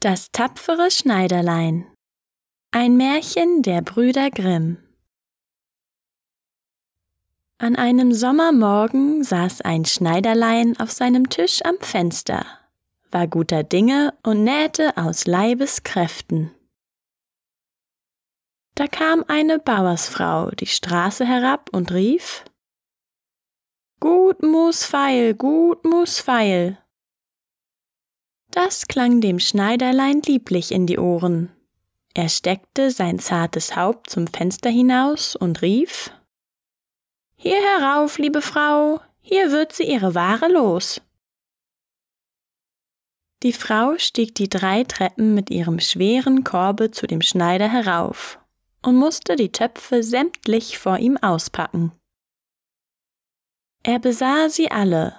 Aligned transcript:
Das 0.00 0.30
tapfere 0.30 0.92
Schneiderlein 0.92 1.84
Ein 2.70 2.96
Märchen 2.96 3.62
der 3.62 3.82
Brüder 3.82 4.30
Grimm 4.30 4.78
An 7.58 7.74
einem 7.74 8.14
Sommermorgen 8.14 9.24
saß 9.24 9.62
ein 9.62 9.84
Schneiderlein 9.86 10.78
auf 10.78 10.92
seinem 10.92 11.28
Tisch 11.30 11.62
am 11.64 11.80
Fenster, 11.80 12.46
war 13.10 13.26
guter 13.26 13.64
Dinge 13.64 14.14
und 14.22 14.44
nähte 14.44 14.96
aus 14.96 15.26
Leibeskräften. 15.26 16.52
Da 18.76 18.86
kam 18.86 19.24
eine 19.26 19.58
Bauersfrau 19.58 20.52
die 20.52 20.66
Straße 20.66 21.26
herab 21.26 21.70
und 21.72 21.90
rief 21.90 22.44
Gut 23.98 24.44
muss 24.44 24.84
feil, 24.84 25.34
gut 25.34 25.84
muss 25.84 26.20
feil. 26.20 26.78
Das 28.50 28.88
klang 28.88 29.20
dem 29.20 29.38
Schneiderlein 29.38 30.22
lieblich 30.22 30.72
in 30.72 30.86
die 30.86 30.98
Ohren. 30.98 31.50
Er 32.14 32.28
steckte 32.28 32.90
sein 32.90 33.18
zartes 33.18 33.76
Haupt 33.76 34.10
zum 34.10 34.26
Fenster 34.26 34.70
hinaus 34.70 35.36
und 35.36 35.62
rief 35.62 36.10
Hier 37.36 37.58
herauf, 37.60 38.18
liebe 38.18 38.42
Frau, 38.42 39.00
hier 39.20 39.52
wird 39.52 39.72
sie 39.72 39.84
ihre 39.84 40.14
Ware 40.14 40.50
los. 40.50 41.00
Die 43.44 43.52
Frau 43.52 43.96
stieg 43.98 44.34
die 44.34 44.48
drei 44.48 44.82
Treppen 44.82 45.34
mit 45.34 45.50
ihrem 45.50 45.78
schweren 45.78 46.42
Korbe 46.42 46.90
zu 46.90 47.06
dem 47.06 47.22
Schneider 47.22 47.68
herauf 47.68 48.40
und 48.82 48.96
musste 48.96 49.36
die 49.36 49.52
Töpfe 49.52 50.02
sämtlich 50.02 50.78
vor 50.78 50.98
ihm 50.98 51.16
auspacken. 51.18 51.92
Er 53.84 54.00
besah 54.00 54.48
sie 54.48 54.70
alle, 54.70 55.14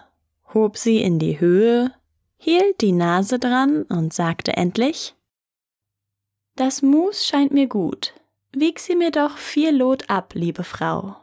hob 0.53 0.77
sie 0.77 1.01
in 1.01 1.17
die 1.19 1.39
Höhe, 1.39 1.93
hielt 2.39 2.81
die 2.81 2.93
Nase 2.93 3.37
dran 3.37 3.83
und 3.83 4.13
sagte 4.13 4.57
endlich 4.57 5.15
Das 6.55 6.81
Mus 6.81 7.27
scheint 7.27 7.51
mir 7.51 7.67
gut, 7.67 8.13
wieg 8.51 8.79
sie 8.79 8.95
mir 8.95 9.11
doch 9.11 9.37
vier 9.37 9.71
Lot 9.71 10.09
ab, 10.09 10.33
liebe 10.33 10.63
Frau. 10.63 11.17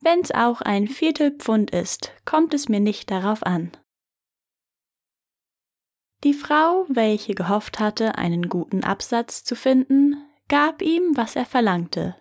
Wenn's 0.00 0.30
auch 0.32 0.62
ein 0.62 0.88
Viertelpfund 0.88 1.70
ist, 1.70 2.12
kommt 2.24 2.54
es 2.54 2.68
mir 2.68 2.80
nicht 2.80 3.10
darauf 3.10 3.42
an. 3.44 3.72
Die 6.24 6.34
Frau, 6.34 6.86
welche 6.88 7.34
gehofft 7.34 7.78
hatte, 7.78 8.16
einen 8.16 8.48
guten 8.48 8.82
Absatz 8.82 9.44
zu 9.44 9.54
finden, 9.54 10.16
gab 10.48 10.80
ihm, 10.80 11.16
was 11.16 11.36
er 11.36 11.44
verlangte, 11.44 12.16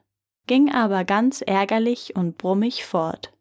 ging 0.47 0.71
aber 0.71 1.05
ganz 1.05 1.41
ärgerlich 1.41 2.15
und 2.15 2.37
brummig 2.37 2.85
fort. 2.85 3.34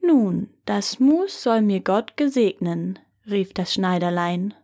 Nun, 0.00 0.52
das 0.64 0.98
Mus 0.98 1.42
soll 1.42 1.62
mir 1.62 1.80
Gott 1.80 2.16
gesegnen, 2.16 2.98
rief 3.26 3.52
das 3.52 3.74
Schneiderlein, 3.74 4.54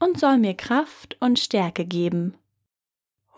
und 0.00 0.18
soll 0.18 0.38
mir 0.38 0.54
Kraft 0.54 1.16
und 1.20 1.38
Stärke 1.38 1.84
geben, 1.84 2.36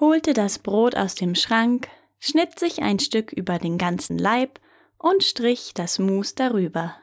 holte 0.00 0.32
das 0.32 0.58
Brot 0.58 0.96
aus 0.96 1.14
dem 1.14 1.34
Schrank, 1.34 1.88
schnitt 2.18 2.58
sich 2.58 2.82
ein 2.82 2.98
Stück 2.98 3.32
über 3.32 3.58
den 3.58 3.78
ganzen 3.78 4.18
Leib 4.18 4.60
und 4.98 5.22
strich 5.22 5.72
das 5.74 5.98
Mus 5.98 6.34
darüber. 6.34 6.96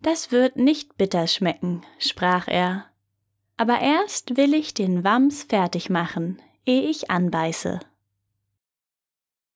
Das 0.00 0.32
wird 0.32 0.56
nicht 0.56 0.96
bitter 0.96 1.26
schmecken, 1.26 1.82
sprach 1.98 2.48
er, 2.48 2.86
aber 3.56 3.80
erst 3.80 4.36
will 4.36 4.54
ich 4.54 4.72
den 4.72 5.04
Wams 5.04 5.44
fertig 5.44 5.90
machen, 5.90 6.40
ehe 6.64 6.88
ich 6.88 7.10
anbeiße. 7.10 7.80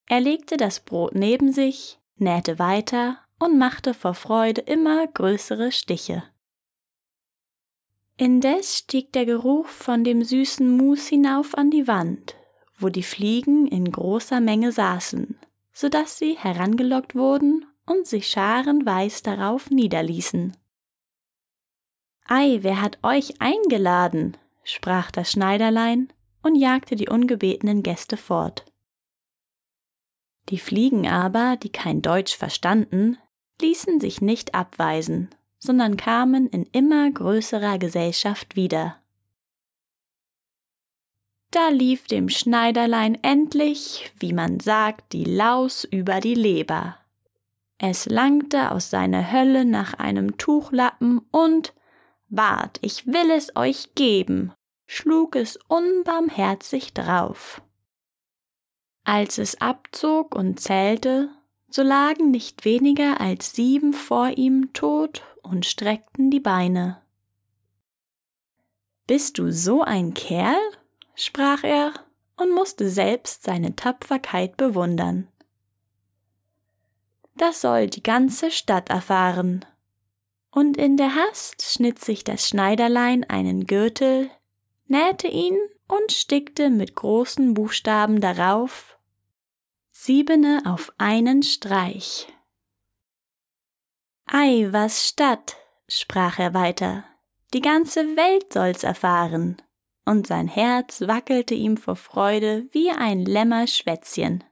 Er 0.07 0.21
legte 0.21 0.59
das 0.59 0.81
Brot 0.81 1.15
neben 1.15 1.53
sich, 1.53 1.99
nähte 2.17 2.59
weiter 2.59 3.19
und 3.39 3.59
machte 3.59 3.95
vor 3.95 4.15
Freude 4.15 4.61
immer 4.63 5.07
größere 5.07 5.73
Stiche. 5.73 6.23
Indes 8.17 8.79
stieg 8.79 9.13
der 9.13 9.27
Geruch 9.27 9.67
von 9.67 10.05
dem 10.05 10.23
süßen 10.23 10.77
Mus 10.77 11.09
hinauf 11.09 11.57
an 11.57 11.71
die 11.71 11.89
Wand, 11.89 12.37
wo 12.79 12.89
die 12.89 13.03
Fliegen 13.03 13.67
in 13.67 13.91
großer 13.91 14.41
Menge 14.41 14.71
saßen, 14.71 15.37
so 15.73 15.89
dass 15.89 16.19
sie 16.19 16.39
herangelockt 16.39 17.17
wurden 17.17 17.67
und 17.87 18.07
sich 18.07 18.29
scharenweis 18.29 19.23
darauf 19.23 19.71
niederließen. 19.71 20.57
Ei, 22.27 22.59
wer 22.63 22.81
hat 22.81 22.99
euch 23.03 23.41
eingeladen? 23.41 24.37
sprach 24.63 25.11
das 25.11 25.33
Schneiderlein 25.33 26.13
und 26.43 26.55
jagte 26.55 26.97
die 26.97 27.09
ungebetenen 27.09 27.83
Gäste 27.83 28.17
fort. 28.17 28.65
Die 30.51 30.59
Fliegen 30.59 31.09
aber, 31.09 31.57
die 31.57 31.71
kein 31.71 32.03
Deutsch 32.03 32.37
verstanden, 32.37 33.19
ließen 33.61 34.01
sich 34.01 34.21
nicht 34.21 34.55
abweisen, 34.55 35.31
sondern 35.59 35.97
kamen 35.97 36.49
in 36.49 36.65
immer 36.73 37.11
größerer 37.11 37.79
Gesellschaft 37.79 38.57
wieder. 38.57 38.97
Da 41.51 41.69
lief 41.69 42.09
dem 42.09 42.29
Schneiderlein 42.29 43.17
endlich, 43.23 44.13
wie 44.19 44.33
man 44.33 44.59
sagt, 44.59 45.13
die 45.13 45.25
Laus 45.25 45.85
über 45.85 46.21
die 46.21 46.35
Leber. 46.35 46.97
Es 47.79 48.07
langte 48.07 48.73
aus 48.73 48.91
seiner 48.91 49.31
Hölle 49.31 49.65
nach 49.65 49.95
einem 49.95 50.37
Tuchlappen 50.37 51.21
und 51.31 51.73
Wart, 52.29 52.79
ich 52.83 53.07
will 53.07 53.31
es 53.31 53.55
euch 53.55 53.95
geben, 53.95 54.53
schlug 54.87 55.37
es 55.37 55.57
unbarmherzig 55.69 56.93
drauf. 56.93 57.63
Als 59.05 59.37
es 59.37 59.61
abzog 59.61 60.35
und 60.35 60.59
zählte, 60.59 61.29
so 61.69 61.83
lagen 61.83 62.31
nicht 62.31 62.65
weniger 62.65 63.21
als 63.21 63.53
sieben 63.53 63.93
vor 63.93 64.31
ihm 64.37 64.73
tot 64.73 65.23
und 65.43 65.67
streckten 65.67 66.31
die 66.31 66.41
Beine. 66.41 67.03
Bist 69.07 69.39
du 69.39 69.53
so 69.53 69.83
ein 69.83 70.15
Kerl? 70.15 70.57
sprach 71.15 71.63
er 71.63 71.93
und 72.37 72.53
musste 72.53 72.89
selbst 72.89 73.45
seine 73.45 73.77
Tapferkeit 73.77 74.57
bewundern. 74.57 75.29
Das 77.37 77.61
soll 77.61 77.89
die 77.89 78.03
ganze 78.03 78.51
Stadt 78.51 78.89
erfahren. 78.89 79.65
Und 80.51 80.77
in 80.77 80.97
der 80.97 81.15
Hast 81.15 81.63
schnitt 81.63 81.99
sich 81.99 82.25
das 82.25 82.49
Schneiderlein 82.49 83.25
einen 83.25 83.67
Gürtel, 83.67 84.31
nähte 84.87 85.29
ihn 85.29 85.59
und 85.89 86.13
stickte 86.13 86.71
mit 86.71 86.95
großen 86.95 87.55
Buchstaben 87.55 88.21
darauf 88.21 88.99
Siebene 89.91 90.63
auf 90.67 90.93
einen 90.99 91.43
Streich. 91.43 92.27
Ei, 94.27 94.69
was 94.71 95.09
statt, 95.09 95.57
sprach 95.89 96.39
er 96.39 96.55
weiter, 96.55 97.05
die 97.53 97.61
ganze 97.61 98.17
Welt 98.17 98.53
soll's 98.53 98.83
erfahren, 98.83 99.63
und 100.05 100.27
sein 100.27 100.49
Herz 100.49 101.03
wackelte 101.03 101.55
ihm 101.55 101.77
vor 101.77 101.97
Freude 101.97 102.67
wie 102.73 102.91
ein 102.91 103.25
Lämmerschwätzchen. 103.25 104.45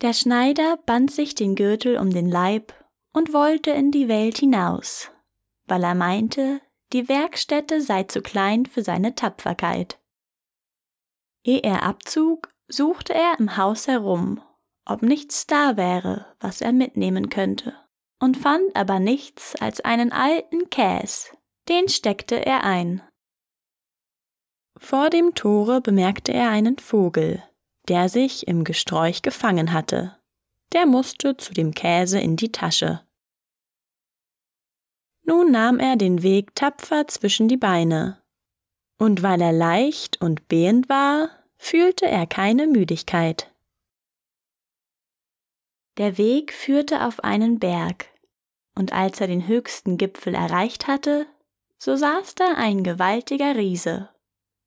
Der 0.00 0.14
Schneider 0.14 0.78
band 0.78 1.12
sich 1.12 1.34
den 1.34 1.54
Gürtel 1.54 1.98
um 1.98 2.10
den 2.10 2.28
Leib 2.28 2.74
und 3.12 3.32
wollte 3.32 3.70
in 3.70 3.90
die 3.90 4.08
Welt 4.08 4.38
hinaus, 4.38 5.10
weil 5.66 5.84
er 5.84 5.94
meinte, 5.94 6.60
die 6.92 7.08
Werkstätte 7.08 7.80
sei 7.80 8.04
zu 8.04 8.22
klein 8.22 8.66
für 8.66 8.82
seine 8.82 9.14
Tapferkeit. 9.14 9.98
Ehe 11.44 11.62
er 11.62 11.82
abzug, 11.82 12.48
suchte 12.68 13.14
er 13.14 13.36
im 13.38 13.56
Haus 13.56 13.88
herum, 13.88 14.40
ob 14.84 15.02
nichts 15.02 15.46
da 15.46 15.76
wäre, 15.76 16.26
was 16.40 16.60
er 16.60 16.72
mitnehmen 16.72 17.28
könnte, 17.30 17.74
und 18.20 18.36
fand 18.36 18.76
aber 18.76 18.98
nichts 18.98 19.56
als 19.56 19.80
einen 19.80 20.12
alten 20.12 20.70
Käs, 20.70 21.36
den 21.68 21.88
steckte 21.88 22.44
er 22.44 22.64
ein. 22.64 23.02
Vor 24.78 25.10
dem 25.10 25.34
Tore 25.34 25.80
bemerkte 25.80 26.32
er 26.32 26.50
einen 26.50 26.78
Vogel, 26.78 27.42
der 27.88 28.08
sich 28.08 28.48
im 28.48 28.64
Gesträuch 28.64 29.22
gefangen 29.22 29.72
hatte. 29.72 30.18
Der 30.72 30.86
musste 30.86 31.36
zu 31.36 31.52
dem 31.52 31.72
Käse 31.74 32.18
in 32.18 32.36
die 32.36 32.50
Tasche. 32.50 33.06
Nun 35.24 35.52
nahm 35.52 35.78
er 35.78 35.96
den 35.96 36.22
Weg 36.22 36.54
tapfer 36.54 37.06
zwischen 37.06 37.48
die 37.48 37.56
Beine, 37.56 38.22
und 38.98 39.22
weil 39.22 39.40
er 39.40 39.52
leicht 39.52 40.20
und 40.20 40.48
behend 40.48 40.88
war, 40.88 41.30
fühlte 41.56 42.06
er 42.06 42.26
keine 42.26 42.66
Müdigkeit. 42.66 43.52
Der 45.98 46.18
Weg 46.18 46.52
führte 46.52 47.06
auf 47.06 47.22
einen 47.22 47.58
Berg, 47.58 48.08
und 48.74 48.92
als 48.92 49.20
er 49.20 49.28
den 49.28 49.46
höchsten 49.46 49.96
Gipfel 49.96 50.34
erreicht 50.34 50.88
hatte, 50.88 51.26
so 51.78 51.94
saß 51.96 52.34
da 52.34 52.54
ein 52.56 52.82
gewaltiger 52.82 53.56
Riese 53.56 54.08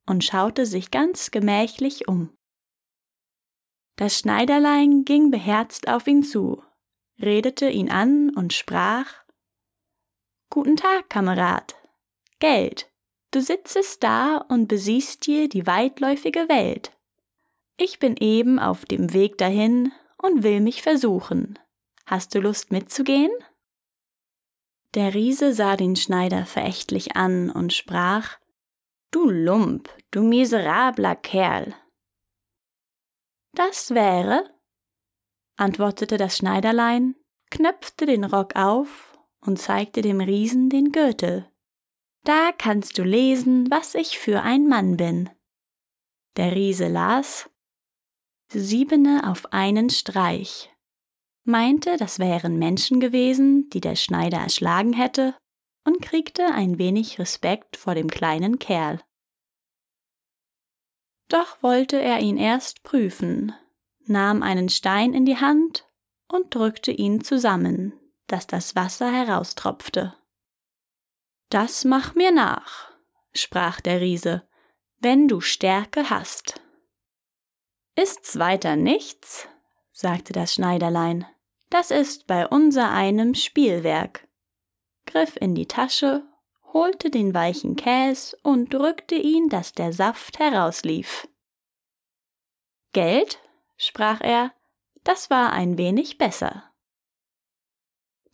und 0.06 0.24
schaute 0.24 0.66
sich 0.66 0.92
ganz 0.92 1.32
gemächlich 1.32 2.08
um. 2.08 2.30
Das 3.96 4.20
Schneiderlein 4.20 5.06
ging 5.06 5.32
beherzt 5.32 5.88
auf 5.88 6.08
ihn 6.08 6.24
zu, 6.24 6.62
redete 7.20 7.70
ihn 7.70 7.90
an 7.90 8.30
und 8.30 8.54
sprach 8.54 9.25
Guten 10.50 10.78
Tag, 10.78 11.10
Kamerad. 11.10 11.76
Geld, 12.40 12.90
Du 13.36 13.42
sitzest 13.42 14.02
da 14.02 14.38
und 14.38 14.70
besiehst 14.70 15.28
dir 15.28 15.50
die 15.50 15.68
weitläufige 15.68 16.48
Welt. 16.48 16.94
Ich 17.76 18.00
bin 18.00 18.16
eben 18.16 18.60
auf 18.60 18.86
dem 18.86 19.12
Weg 19.12 19.38
dahin 19.38 19.92
und 20.18 20.44
will 20.44 20.62
mich 20.62 20.82
versuchen. 20.82 21.60
Hast 22.06 22.34
du 22.34 22.40
Lust 22.40 22.72
mitzugehen? 22.72 23.34
Der 24.94 25.14
Riese 25.14 25.54
sah 25.54 25.76
den 25.76 25.98
Schneider 25.98 26.46
verächtlich 26.46 27.18
an 27.18 27.50
und 27.50 27.74
sprach 27.74 28.38
Du 29.12 29.30
Lump, 29.30 29.90
du 30.12 30.24
miserabler 30.24 31.18
Kerl. 31.18 31.76
Das 33.52 33.94
wäre, 33.94 34.50
antwortete 35.58 36.16
das 36.16 36.38
Schneiderlein, 36.38 37.16
knöpfte 37.52 38.06
den 38.06 38.24
Rock 38.24 38.56
auf 38.56 39.15
und 39.46 39.60
zeigte 39.60 40.02
dem 40.02 40.22
Riesen 40.22 40.70
den 40.70 40.92
Gürtel. 40.92 41.50
Da 42.24 42.52
kannst 42.58 42.98
du 42.98 43.04
lesen, 43.04 43.70
was 43.70 43.96
ich 43.96 44.18
für 44.18 44.42
ein 44.42 44.68
Mann 44.68 44.98
bin. 44.98 45.30
Der 46.38 46.56
Riese 46.56 46.88
las 46.88 47.50
Siebene 48.48 49.30
auf 49.30 49.52
einen 49.54 49.90
Streich 49.90 50.70
meinte, 51.46 51.96
das 51.98 52.20
wären 52.20 52.58
Menschen 52.58 53.00
gewesen, 53.00 53.70
die 53.70 53.80
der 53.80 53.96
Schneider 53.96 54.40
erschlagen 54.40 54.94
hätte, 54.94 55.36
und 55.86 56.02
kriegte 56.02 56.48
ein 56.48 56.80
wenig 56.80 57.20
Respekt 57.20 57.78
vor 57.78 57.94
dem 57.94 58.10
kleinen 58.10 58.58
Kerl. 58.60 59.02
Doch 61.30 61.62
wollte 61.62 62.02
er 62.02 62.20
ihn 62.20 62.38
erst 62.38 62.84
prüfen, 62.84 63.54
nahm 64.06 64.42
einen 64.42 64.70
Stein 64.70 65.14
in 65.14 65.26
die 65.26 65.38
Hand 65.38 65.88
und 66.28 66.54
drückte 66.54 66.92
ihn 66.92 67.24
zusammen, 67.24 67.94
dass 68.28 68.48
das 68.48 68.76
Wasser 68.76 69.12
heraustropfte. 69.12 70.16
Das 71.50 71.86
mach 71.86 72.16
mir 72.16 72.32
nach, 72.32 72.92
sprach 73.34 73.82
der 73.82 74.02
Riese, 74.02 74.48
wenn 75.00 75.28
du 75.28 75.42
Stärke 75.42 76.10
hast. 76.10 76.62
Ist's 77.96 78.40
weiter 78.40 78.76
nichts? 78.76 79.48
sagte 79.92 80.34
das 80.34 80.54
Schneiderlein. 80.54 81.26
Das 81.70 81.92
ist 81.92 82.28
bei 82.28 82.48
unser 82.48 82.92
einem 82.92 83.34
Spielwerk. 83.36 84.28
Griff 85.06 85.38
in 85.40 85.56
die 85.56 85.68
Tasche, 85.68 86.24
holte 86.74 87.10
den 87.10 87.34
weichen 87.34 87.76
Käs 87.76 88.36
und 88.44 88.74
drückte 88.74 89.16
ihn, 89.16 89.50
dass 89.50 89.72
der 89.72 89.94
Saft 89.94 90.40
herauslief. 90.40 91.28
Geld, 92.92 93.40
sprach 93.78 94.22
er, 94.22 94.54
das 95.04 95.30
war 95.30 95.54
ein 95.54 95.78
wenig 95.78 96.18
besser. 96.18 96.64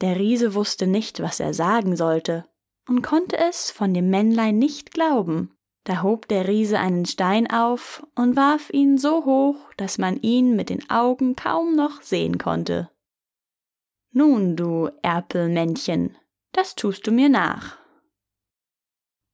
Der 0.02 0.18
Riese 0.18 0.56
wusste 0.56 0.88
nicht, 0.88 1.22
was 1.22 1.40
er 1.40 1.54
sagen 1.54 1.96
sollte, 1.96 2.46
und 2.88 3.04
konnte 3.04 3.38
es 3.38 3.70
von 3.70 3.94
dem 3.94 4.10
Männlein 4.10 4.58
nicht 4.58 4.92
glauben. 4.92 5.56
Da 5.84 6.04
hob 6.04 6.28
der 6.28 6.48
Riese 6.48 6.80
einen 6.80 7.06
Stein 7.06 7.50
auf 7.50 8.06
und 8.16 8.36
warf 8.36 8.70
ihn 8.72 8.98
so 8.98 9.26
hoch, 9.26 9.74
dass 9.78 9.98
man 9.98 10.20
ihn 10.22 10.56
mit 10.56 10.70
den 10.70 10.88
Augen 10.90 11.36
kaum 11.36 11.76
noch 11.76 12.02
sehen 12.02 12.38
konnte. 12.38 12.90
Nun, 14.12 14.56
du 14.56 14.90
Erpelmännchen, 15.02 16.18
das 16.52 16.76
tust 16.76 17.08
du 17.08 17.12
mir 17.12 17.30
nach. 17.30 17.78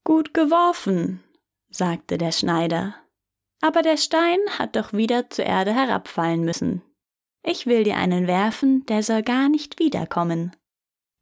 Gut 0.04 0.34
geworfen, 0.34 1.24
sagte 1.69 2.18
der 2.18 2.31
Schneider, 2.31 2.96
aber 3.62 3.81
der 3.81 3.98
Stein 3.98 4.40
hat 4.58 4.75
doch 4.75 4.94
wieder 4.94 5.30
zur 5.30 5.46
Erde 5.46 5.74
herabfallen 5.74 6.46
müssen. 6.46 6.81
Ich 7.49 7.65
will 7.65 7.85
dir 7.85 7.95
einen 7.95 8.27
werfen, 8.27 8.85
der 8.88 9.01
soll 9.03 9.23
gar 9.23 9.47
nicht 9.47 9.79
wiederkommen. 9.79 10.53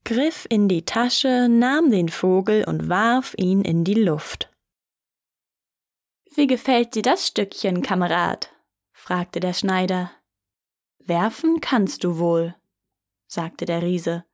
Griff 0.06 0.48
in 0.50 0.68
die 0.68 0.84
Tasche, 0.84 1.48
nahm 1.48 1.92
den 1.92 2.10
Vogel 2.10 2.64
und 2.64 2.90
warf 2.90 3.36
ihn 3.38 3.62
in 3.62 3.84
die 3.84 3.94
Luft. 3.94 4.52
Wie 6.34 6.48
gefällt 6.48 6.96
dir 6.96 7.04
das 7.04 7.28
Stückchen, 7.28 7.84
Kamerad? 7.84 8.50
fragte 8.92 9.40
der 9.40 9.54
Schneider. 9.54 10.10
Werfen 10.98 11.62
kannst 11.62 12.04
du 12.04 12.18
wohl, 12.18 12.56
sagte 13.28 13.66
der 13.66 13.84
Riese. 13.84 14.26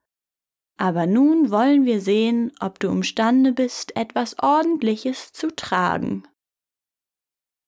Aber 0.77 1.05
nun 1.05 1.51
wollen 1.51 1.83
wir 1.83 1.99
sehen, 1.99 2.53
ob 2.61 2.79
du 2.79 2.87
imstande 2.87 3.51
bist, 3.51 3.97
etwas 3.97 4.39
Ordentliches 4.39 5.33
zu 5.33 5.53
tragen. 5.53 6.23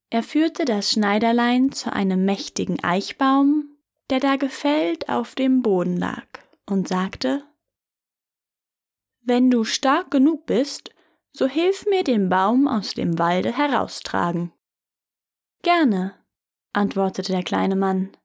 Er 0.09 0.23
führte 0.23 0.63
das 0.63 0.91
Schneiderlein 0.91 1.73
zu 1.73 1.91
einem 1.91 2.23
mächtigen 2.23 2.81
Eichbaum, 2.81 3.72
der 4.13 4.19
da 4.19 4.36
gefällt 4.36 5.10
auf 5.10 5.33
dem 5.33 5.63
Boden 5.63 5.98
lag, 5.98 6.27
und 6.69 6.88
sagte 6.88 7.44
Wenn 9.21 9.50
du 9.50 9.63
stark 9.63 10.12
genug 10.12 10.45
bist, 10.45 10.92
so 11.31 11.48
hilf 11.48 11.88
mir 11.88 12.04
den 12.04 12.30
Baum 12.30 12.68
aus 12.68 12.94
dem 12.94 13.18
Walde 13.18 13.57
heraustragen. 13.57 14.54
Gerne, 15.63 16.13
antwortete 16.74 17.31
der 17.31 17.42
kleine 17.42 17.75
Mann. 17.75 18.15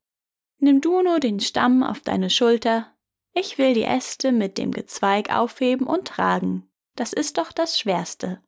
Nimm 0.59 0.83
du 0.83 1.01
nur 1.01 1.21
den 1.21 1.41
Stamm 1.41 1.83
auf 1.83 2.01
deine 2.01 2.29
Schulter, 2.29 2.95
ich 3.33 3.57
will 3.57 3.73
die 3.73 3.85
Äste 3.85 4.31
mit 4.31 4.59
dem 4.59 4.73
Gezweig 4.73 5.35
aufheben 5.35 5.87
und 5.87 6.07
tragen, 6.07 6.69
das 6.97 7.15
ist 7.15 7.39
doch 7.39 7.51
das 7.51 7.79
Schwerste. 7.79 8.43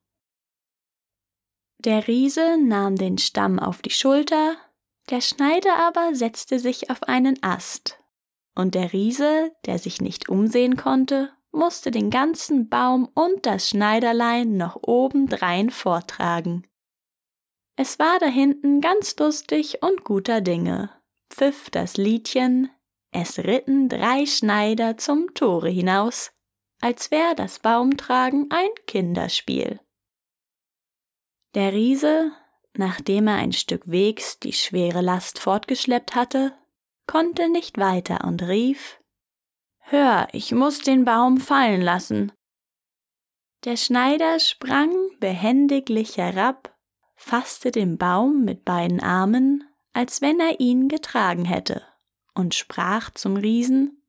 Der 1.79 2.07
Riese 2.07 2.59
nahm 2.63 2.97
den 2.97 3.17
Stamm 3.17 3.59
auf 3.59 3.81
die 3.81 3.89
Schulter, 3.89 4.59
der 5.11 5.21
Schneider 5.21 5.77
aber 5.77 6.15
setzte 6.15 6.59
sich 6.59 6.91
auf 6.91 7.03
einen 7.05 7.43
Ast, 7.43 7.99
und 8.55 8.75
der 8.75 8.93
Riese, 8.93 9.53
der 9.67 9.79
sich 9.79 10.01
nicht 10.01 10.29
umsehen 10.29 10.77
konnte, 10.77 11.33
musste 11.53 11.91
den 11.91 12.11
ganzen 12.11 12.69
Baum 12.69 13.09
und 13.15 13.45
das 13.45 13.69
Schneiderlein 13.69 14.57
noch 14.57 14.79
obendrein 14.83 15.71
vortragen. 15.71 16.67
Es 17.77 17.99
war 17.99 18.19
da 18.19 18.27
hinten 18.27 18.81
ganz 18.81 19.17
lustig 19.19 19.83
und 19.83 20.05
guter 20.05 20.41
Dinge, 20.41 20.91
pfiff 21.31 21.71
das 21.71 21.97
Liedchen, 21.97 22.71
es 23.13 23.39
ritten 23.39 23.89
drei 23.89 24.27
Schneider 24.27 24.97
zum 24.97 25.35
Tore 25.35 25.71
hinaus, 25.71 26.31
als 26.81 27.11
wär 27.11 27.35
das 27.35 27.59
Baumtragen 27.59 28.49
ein 28.51 28.71
Kinderspiel. 28.87 29.81
Der 31.55 31.73
Riese, 31.73 32.33
nachdem 32.77 33.29
er 33.29 33.37
ein 33.37 33.53
Stück 33.53 33.91
Wegs 33.91 34.39
die 34.39 34.53
schwere 34.53 35.01
Last 35.01 35.39
fortgeschleppt 35.39 36.15
hatte, 36.15 36.53
konnte 37.07 37.49
nicht 37.49 37.79
weiter 37.79 38.25
und 38.25 38.43
rief 38.43 39.01
Hör, 39.81 40.29
ich 40.33 40.53
muss 40.53 40.81
den 40.81 41.05
Baum 41.05 41.39
fallen 41.39 41.81
lassen. 41.81 42.33
Der 43.65 43.77
Schneider 43.77 44.39
sprang 44.39 44.95
behendiglich 45.19 46.17
herab, 46.17 46.77
fasste 47.17 47.73
den 47.73 47.99
Baum 47.99 48.45
mit 48.45 48.65
beiden 48.65 49.01
Armen, 49.01 49.65
als 49.93 50.23
wenn 50.23 50.39
er 50.39 50.61
ihn 50.61 50.89
getragen 50.89 51.45
hätte 51.45 51.83
und 52.35 52.55
sprach 52.55 53.11
zum 53.11 53.37
Riesen 53.37 54.01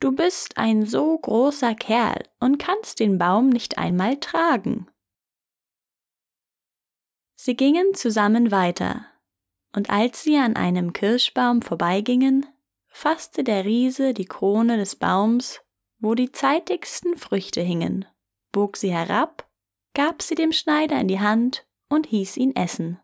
Du 0.00 0.12
bist 0.12 0.56
ein 0.56 0.86
so 0.86 1.18
großer 1.18 1.74
Kerl 1.74 2.24
und 2.40 2.58
kannst 2.58 3.00
den 3.00 3.18
Baum 3.18 3.50
nicht 3.50 3.76
einmal 3.76 4.16
tragen. 4.16 4.88
Sie 7.42 7.56
gingen 7.56 7.94
zusammen 7.94 8.50
weiter, 8.50 9.06
und 9.74 9.88
als 9.88 10.22
sie 10.22 10.36
an 10.36 10.56
einem 10.56 10.92
Kirschbaum 10.92 11.62
vorbeigingen, 11.62 12.44
fasste 12.88 13.42
der 13.44 13.64
Riese 13.64 14.12
die 14.12 14.26
Krone 14.26 14.76
des 14.76 14.96
Baums, 14.96 15.62
wo 16.00 16.14
die 16.14 16.32
zeitigsten 16.32 17.16
Früchte 17.16 17.62
hingen, 17.62 18.04
bog 18.52 18.76
sie 18.76 18.92
herab, 18.92 19.48
gab 19.94 20.20
sie 20.20 20.34
dem 20.34 20.52
Schneider 20.52 21.00
in 21.00 21.08
die 21.08 21.20
Hand 21.20 21.66
und 21.88 22.08
hieß 22.08 22.36
ihn 22.36 22.54
essen. 22.54 23.00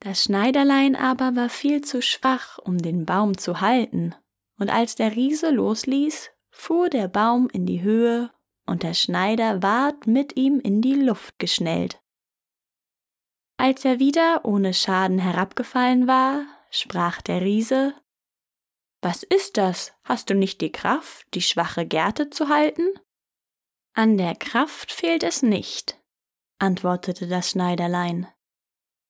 Das 0.00 0.24
Schneiderlein 0.24 0.94
aber 0.94 1.34
war 1.34 1.48
viel 1.48 1.80
zu 1.80 2.02
schwach, 2.02 2.58
um 2.58 2.76
den 2.76 3.06
Baum 3.06 3.38
zu 3.38 3.62
halten, 3.62 4.14
und 4.58 4.68
als 4.68 4.94
der 4.94 5.16
Riese 5.16 5.48
losließ, 5.52 6.28
fuhr 6.50 6.90
der 6.90 7.08
Baum 7.08 7.48
in 7.50 7.64
die 7.64 7.80
Höhe, 7.80 8.30
und 8.66 8.82
der 8.82 8.92
Schneider 8.92 9.62
ward 9.62 10.06
mit 10.06 10.36
ihm 10.36 10.60
in 10.60 10.82
die 10.82 10.96
Luft 10.96 11.38
geschnellt. 11.38 12.01
Als 13.56 13.84
er 13.84 13.98
wieder 13.98 14.44
ohne 14.44 14.74
Schaden 14.74 15.18
herabgefallen 15.18 16.06
war, 16.06 16.44
sprach 16.70 17.22
der 17.22 17.42
Riese 17.42 17.94
Was 19.02 19.22
ist 19.22 19.56
das? 19.56 19.92
Hast 20.04 20.30
du 20.30 20.34
nicht 20.34 20.60
die 20.60 20.72
Kraft, 20.72 21.26
die 21.34 21.42
schwache 21.42 21.86
Gerte 21.86 22.30
zu 22.30 22.48
halten? 22.48 22.88
An 23.94 24.16
der 24.16 24.34
Kraft 24.34 24.90
fehlt 24.90 25.22
es 25.22 25.42
nicht, 25.42 25.98
antwortete 26.58 27.28
das 27.28 27.50
Schneiderlein. 27.50 28.26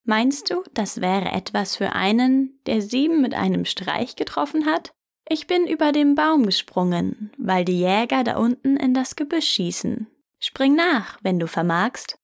Meinst 0.05 0.51
du, 0.51 0.65
das 0.75 1.01
wäre 1.01 1.31
etwas 1.31 1.77
für 1.77 1.93
einen, 1.93 2.61
der 2.67 2.83
sieben 2.83 3.21
mit 3.21 3.35
einem 3.35 3.65
Streich 3.65 4.17
getroffen 4.17 4.67
hat? 4.67 4.93
Ich 5.29 5.47
bin 5.47 5.69
über 5.69 5.93
den 5.93 6.17
Baum 6.17 6.45
gesprungen, 6.45 7.33
weil 7.39 7.65
die 7.65 7.79
Jäger 7.79 8.25
da 8.25 8.37
unten 8.37 8.77
in 8.77 8.95
das 8.95 9.15
Gebüsch 9.15 9.49
schießen. 9.49 10.09
Spring 10.41 10.75
nach, 10.75 11.19
wenn 11.23 11.39
du 11.39 11.47
vermagst. 11.47 12.19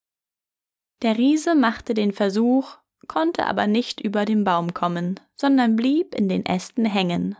Der 1.03 1.17
Riese 1.17 1.55
machte 1.55 1.95
den 1.95 2.13
Versuch, 2.13 2.79
konnte 3.07 3.47
aber 3.47 3.67
nicht 3.67 4.01
über 4.01 4.25
den 4.25 4.45
Baum 4.45 4.75
kommen, 4.75 5.21
sondern 5.37 5.77
blieb 5.77 6.15
in 6.15 6.29
den 6.29 6.45
Ästen 6.45 6.85
hängen. 6.85 7.37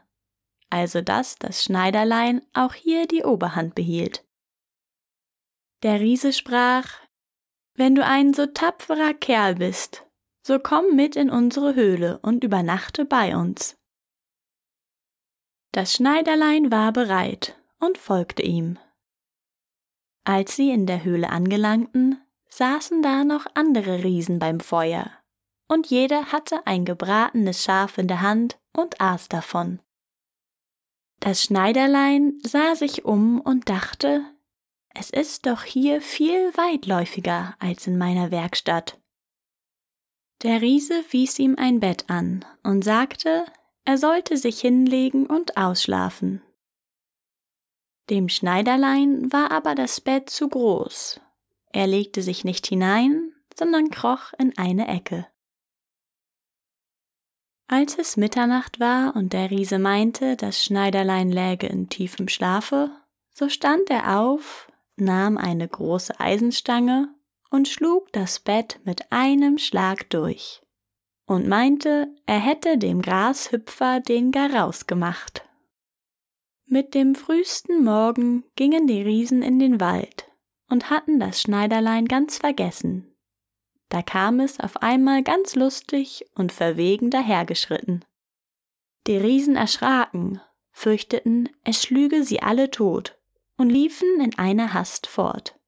Also 0.71 1.01
dass 1.01 1.37
das 1.37 1.65
Schneiderlein 1.65 2.43
auch 2.53 2.75
hier 2.75 3.07
die 3.07 3.25
Oberhand 3.25 3.75
behielt. 3.75 4.25
Der 5.83 6.01
Riese 6.01 6.33
sprach, 6.33 6.91
wenn 7.75 7.95
du 7.95 8.05
ein 8.05 8.35
so 8.35 8.47
tapferer 8.47 9.15
Kerl 9.15 9.57
bist, 9.57 10.07
so 10.43 10.59
komm 10.59 10.97
mit 10.97 11.17
in 11.17 11.31
unsere 11.31 11.75
Höhle 11.75 12.19
und 12.23 12.43
übernachte 12.43 13.05
bei 13.05 13.37
uns. 13.37 13.77
Das 15.73 15.95
Schneiderlein 15.95 16.73
war 16.73 16.93
bereit 16.93 17.57
und 17.79 17.99
folgte 17.99 18.43
ihm. 18.43 18.79
Als 20.25 20.57
sie 20.57 20.71
in 20.71 20.87
der 20.87 21.05
Höhle 21.05 21.31
angelangten, 21.31 22.21
saßen 22.49 23.03
da 23.03 23.25
noch 23.25 23.47
andere 23.55 24.05
Riesen 24.05 24.39
beim 24.39 24.61
Feuer, 24.61 25.11
und 25.69 25.89
jeder 25.89 26.33
hatte 26.33 26.67
ein 26.67 26.85
gebratenes 26.85 27.63
Schaf 27.63 27.99
in 27.99 28.09
der 28.09 28.21
Hand 28.23 28.59
und 28.73 29.01
aß 29.01 29.29
davon. 29.29 29.81
Das 31.21 31.43
Schneiderlein 31.43 32.39
sah 32.43 32.75
sich 32.77 33.05
um 33.05 33.41
und 33.41 33.69
dachte, 33.69 34.25
es 34.95 35.11
ist 35.11 35.47
doch 35.47 35.63
hier 35.65 36.01
viel 36.01 36.57
weitläufiger 36.57 37.55
als 37.59 37.87
in 37.87 37.99
meiner 37.99 38.31
Werkstatt. 38.31 38.99
Der 40.43 40.61
Riese 40.61 41.05
wies 41.11 41.39
ihm 41.39 41.57
ein 41.59 41.81
Bett 41.81 42.05
an 42.09 42.45
und 42.63 42.83
sagte, 42.83 43.45
er 43.85 43.99
sollte 43.99 44.37
sich 44.37 44.61
hinlegen 44.61 45.27
und 45.27 45.57
ausschlafen. 45.57 46.43
Dem 48.11 48.29
Schneiderlein 48.29 49.33
war 49.33 49.51
aber 49.51 49.75
das 49.75 50.01
Bett 50.01 50.31
zu 50.31 50.49
groß. 50.49 51.21
Er 51.79 51.87
legte 51.87 52.23
sich 52.23 52.43
nicht 52.43 52.67
hinein, 52.67 53.35
sondern 53.57 53.91
kroch 53.91 54.33
in 54.37 54.59
eine 54.59 54.89
Ecke. 54.89 55.29
Als 57.69 57.97
es 57.97 58.17
Mitternacht 58.17 58.81
war 58.81 59.15
und 59.15 59.33
der 59.33 59.53
Riese 59.53 59.79
meinte, 59.79 60.35
das 60.35 60.65
Schneiderlein 60.65 61.31
läge 61.31 61.69
in 61.69 61.89
tiefem 61.89 62.27
Schlafe, 62.27 62.91
so 63.31 63.49
stand 63.49 63.91
er 63.91 64.19
auf, 64.19 64.67
nahm 64.97 65.39
eine 65.39 65.69
große 65.69 66.19
Eisenstange 66.19 67.15
und 67.49 67.69
schlug 67.69 68.13
das 68.13 68.41
Bett 68.41 68.81
mit 68.83 69.13
einem 69.13 69.57
Schlag 69.57 70.11
durch 70.11 70.61
und 71.27 71.47
meinte, 71.47 72.09
er 72.27 72.41
hätte 72.41 72.77
dem 72.77 73.03
Grashüpfer 73.03 74.01
den 74.01 74.33
Garaus 74.33 74.89
gemacht. 74.89 75.45
Mit 76.67 76.95
dem 76.95 77.15
frühsten 77.15 77.85
Morgen 77.85 78.43
gingen 78.57 78.89
die 78.89 79.03
Riesen 79.03 79.43
in 79.43 79.61
den 79.61 79.79
Wald 79.79 80.28
und 80.69 80.91
hatten 80.91 81.19
das 81.19 81.41
Schneiderlein 81.41 82.07
ganz 82.07 82.39
vergessen. 82.39 83.15
Da 83.89 84.03
kam 84.03 84.41
es 84.41 84.61
auf 84.61 84.83
einmal 84.83 85.23
ganz 85.23 85.55
lustig 85.55 86.27
und 86.35 86.53
verwegen 86.53 87.11
dahergeschritten. 87.11 88.05
Die 89.07 89.17
Riesen 89.17 89.57
erschraken, 89.57 90.41
fürchteten, 90.71 91.49
es 91.65 91.83
schlüge 91.83 92.23
sie 92.23 92.43
alle 92.43 92.71
tot 92.71 93.19
und 93.57 93.71
liefen 93.71 94.21
in 94.21 94.37
einer 94.39 94.75
Hast 94.75 95.07
fort. 95.07 95.59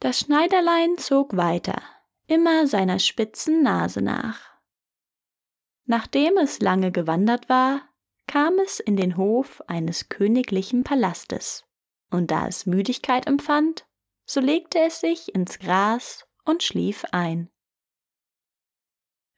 Das 0.00 0.20
Schneiderlein 0.20 0.98
zog 0.98 1.36
weiter, 1.36 1.80
immer 2.26 2.66
seiner 2.66 2.98
spitzen 2.98 3.62
Nase 3.62 4.02
nach. 4.02 4.54
Nachdem 5.86 6.36
es 6.36 6.60
lange 6.60 6.90
gewandert 6.90 7.48
war, 7.48 7.88
kam 8.26 8.58
es 8.58 8.80
in 8.80 8.96
den 8.96 9.16
Hof 9.16 9.62
eines 9.66 10.08
königlichen 10.08 10.82
Palastes, 10.82 11.64
und 12.10 12.30
da 12.30 12.46
es 12.46 12.66
Müdigkeit 12.66 13.26
empfand, 13.26 13.86
so 14.26 14.40
legte 14.40 14.78
es 14.80 15.00
sich 15.00 15.34
ins 15.34 15.58
Gras 15.58 16.26
und 16.44 16.62
schlief 16.62 17.04
ein. 17.12 17.50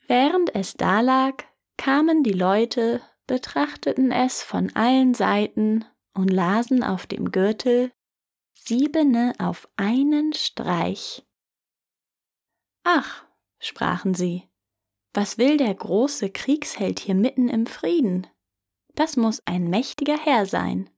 Während 0.06 0.54
es 0.54 0.74
da 0.74 1.00
lag, 1.00 1.44
kamen 1.76 2.22
die 2.22 2.32
Leute, 2.32 3.02
betrachteten 3.26 4.12
es 4.12 4.42
von 4.42 4.74
allen 4.76 5.14
Seiten 5.14 5.84
und 6.14 6.28
lasen 6.28 6.84
auf 6.84 7.06
dem 7.06 7.32
Gürtel 7.32 7.92
Siebene 8.52 9.34
auf 9.38 9.68
einen 9.76 10.32
Streich. 10.32 11.26
Ach, 12.84 13.24
sprachen 13.58 14.14
sie, 14.14 14.48
was 15.12 15.38
will 15.38 15.56
der 15.56 15.74
große 15.74 16.30
Kriegsheld 16.30 17.00
hier 17.00 17.14
mitten 17.14 17.48
im 17.48 17.66
Frieden? 17.66 18.26
Das 18.94 19.16
muss 19.16 19.42
ein 19.46 19.68
mächtiger 19.68 20.18
Herr 20.18 20.46
sein. 20.46 20.90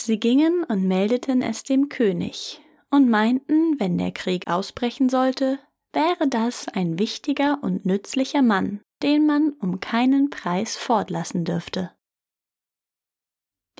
Sie 0.00 0.20
gingen 0.20 0.62
und 0.62 0.86
meldeten 0.86 1.42
es 1.42 1.64
dem 1.64 1.88
König 1.88 2.60
und 2.88 3.10
meinten, 3.10 3.80
wenn 3.80 3.98
der 3.98 4.12
Krieg 4.12 4.46
ausbrechen 4.46 5.08
sollte, 5.08 5.58
wäre 5.92 6.28
das 6.28 6.68
ein 6.68 7.00
wichtiger 7.00 7.58
und 7.62 7.84
nützlicher 7.84 8.40
Mann, 8.40 8.80
den 9.02 9.26
man 9.26 9.50
um 9.54 9.80
keinen 9.80 10.30
Preis 10.30 10.76
fortlassen 10.76 11.44
dürfte. 11.44 11.90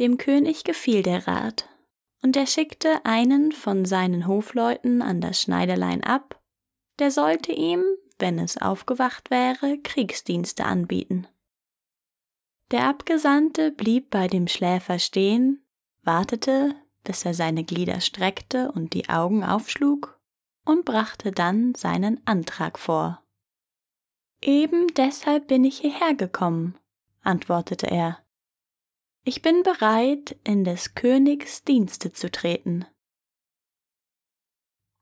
Dem 0.01 0.19
König 0.19 0.65
gefiel 0.65 1.05
der 1.05 1.29
Rat, 1.29 1.69
und 2.21 2.37
er 2.37 2.47
schickte 2.47 3.05
einen 3.05 3.53
von 3.53 3.85
seinen 3.85 4.27
Hofleuten 4.27 5.03
an 5.03 5.21
das 5.21 5.41
Schneiderlein 5.41 6.03
ab, 6.03 6.43
der 6.99 7.13
sollte 7.13 7.53
ihm, 7.53 7.85
wenn 8.19 8.41
es 8.41 8.61
aufgewacht 8.61 9.31
wäre, 9.31 9.79
Kriegsdienste 9.79 10.65
anbieten. 10.65 11.29
Der 12.73 12.89
Abgesandte 12.89 13.71
blieb 13.71 14.11
bei 14.11 14.27
dem 14.27 14.49
Schläfer 14.49 14.99
stehen, 14.99 15.65
wartete, 16.09 16.75
bis 17.05 17.27
er 17.27 17.35
seine 17.35 17.65
Glieder 17.65 18.01
streckte 18.01 18.73
und 18.73 18.95
die 18.95 19.11
Augen 19.11 19.45
aufschlug, 19.45 20.19
und 20.65 20.87
brachte 20.87 21.33
dann 21.33 21.75
seinen 21.75 22.27
Antrag 22.27 22.79
vor. 22.79 23.23
Eben 24.41 24.87
deshalb 24.95 25.49
bin 25.49 25.65
ich 25.65 25.81
hierher 25.81 26.15
gekommen, 26.15 26.79
antwortete 27.23 27.89
er. 27.89 28.19
Ich 29.25 29.43
bin 29.43 29.63
bereit, 29.63 30.37
in 30.45 30.65
des 30.65 30.95
Königs 30.95 31.63
Dienste 31.63 32.13
zu 32.13 32.31
treten. 32.31 32.87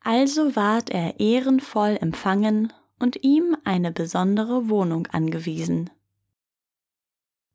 Also 0.01 0.57
ward 0.57 0.91
er 0.91 1.21
ehrenvoll 1.21 1.99
empfangen 2.01 2.73
und 2.99 3.23
ihm 3.23 3.57
eine 3.65 3.93
besondere 3.93 4.69
Wohnung 4.69 5.07
angewiesen. 5.09 5.91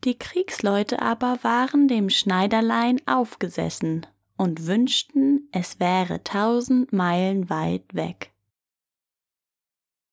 Die 0.03 0.17
Kriegsleute 0.17 0.99
aber 0.99 1.43
waren 1.43 1.87
dem 1.87 2.09
Schneiderlein 2.09 2.99
aufgesessen 3.05 4.07
und 4.35 4.65
wünschten, 4.65 5.47
es 5.51 5.79
wäre 5.79 6.23
tausend 6.23 6.91
Meilen 6.91 7.51
weit 7.51 7.93
weg. 7.93 8.33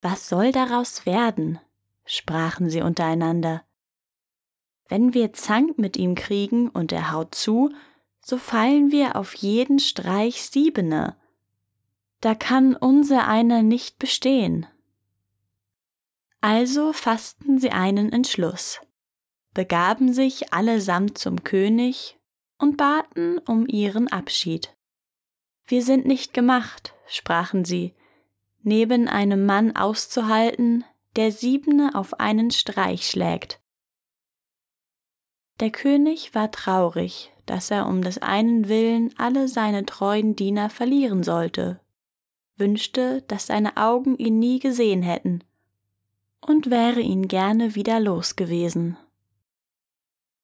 Was 0.03 0.29
soll 0.29 0.53
daraus 0.53 1.07
werden? 1.07 1.59
sprachen 2.05 2.69
sie 2.69 2.83
untereinander. 2.83 3.65
Wenn 4.89 5.15
wir 5.15 5.33
Zank 5.33 5.79
mit 5.79 5.97
ihm 5.97 6.15
kriegen 6.15 6.69
und 6.69 6.93
er 6.93 7.11
haut 7.13 7.35
zu, 7.35 7.71
so 8.21 8.37
fallen 8.37 8.91
wir 8.91 9.17
auf 9.17 9.35
jeden 9.35 9.79
Streich 9.79 10.43
Siebene. 10.43 11.17
Da 12.21 12.35
kann 12.35 12.77
unser 12.77 13.27
einer 13.27 13.63
nicht 13.63 13.99
bestehen. 13.99 14.67
Also 16.43 16.93
fassten 16.93 17.59
sie 17.59 17.71
einen 17.71 18.13
Entschluss 18.13 18.81
begaben 19.55 20.13
sich 20.13 20.53
allesamt 20.53 21.19
zum 21.19 21.45
König 21.45 22.19
und 22.59 22.77
baten 22.77 23.39
um 23.39 23.67
ihren 23.67 24.09
Abschied. 24.09 24.77
Wir 25.67 25.83
sind 25.83 26.07
nicht 26.07 26.35
gemacht, 26.35 26.95
sprachen 27.07 27.65
sie, 27.65 27.95
neben 28.63 29.09
einem 29.09 29.47
Mann 29.47 29.77
auszuhalten, 29.77 30.85
der 31.17 31.33
Siebene 31.33 31.95
auf 31.95 32.21
einen 32.21 32.51
Streich 32.51 33.09
schlägt. 33.09 33.61
Der 35.61 35.71
König 35.71 36.35
war 36.35 36.51
traurig, 36.51 37.33
dass 37.47 37.71
er 37.71 37.87
um 37.87 38.03
des 38.03 38.19
einen 38.19 38.69
Willen 38.69 39.13
alle 39.19 39.49
seine 39.49 39.85
treuen 39.85 40.37
Diener 40.37 40.71
verlieren 40.71 41.23
sollte, 41.23 41.81
wünschte, 42.57 43.23
dass 43.23 43.47
seine 43.47 43.77
Augen 43.77 44.17
ihn 44.17 44.39
nie 44.39 44.59
gesehen 44.59 45.03
hätten, 45.03 45.43
und 46.41 46.71
wäre 46.71 47.01
ihn 47.01 47.27
gerne 47.27 47.75
wieder 47.75 47.99
los 47.99 48.37
gewesen 48.37 48.97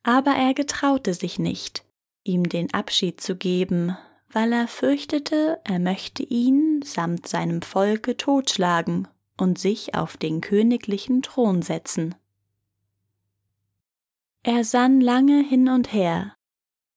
aber 0.05 0.33
er 0.33 0.55
getraute 0.55 1.15
sich 1.15 1.39
nicht, 1.39 1.85
ihm 2.23 2.49
den 2.49 2.73
Abschied 2.73 3.21
zu 3.21 3.35
geben, 3.35 3.97
weil 4.31 4.53
er 4.53 4.69
fürchtete, 4.69 5.61
er 5.65 5.79
möchte 5.79 6.23
ihn 6.23 6.83
samt 6.83 7.27
seinem 7.27 7.63
Volke 7.63 8.17
totschlagen 8.17 9.09
und 9.37 9.59
sich 9.59 9.95
auf 9.95 10.17
den 10.17 10.41
königlichen 10.41 11.23
Thron 11.23 11.63
setzen. 11.63 12.15
Er 14.43 14.63
sann 14.63 15.01
lange 15.01 15.43
hin 15.43 15.69
und 15.71 15.93
her, 15.93 16.37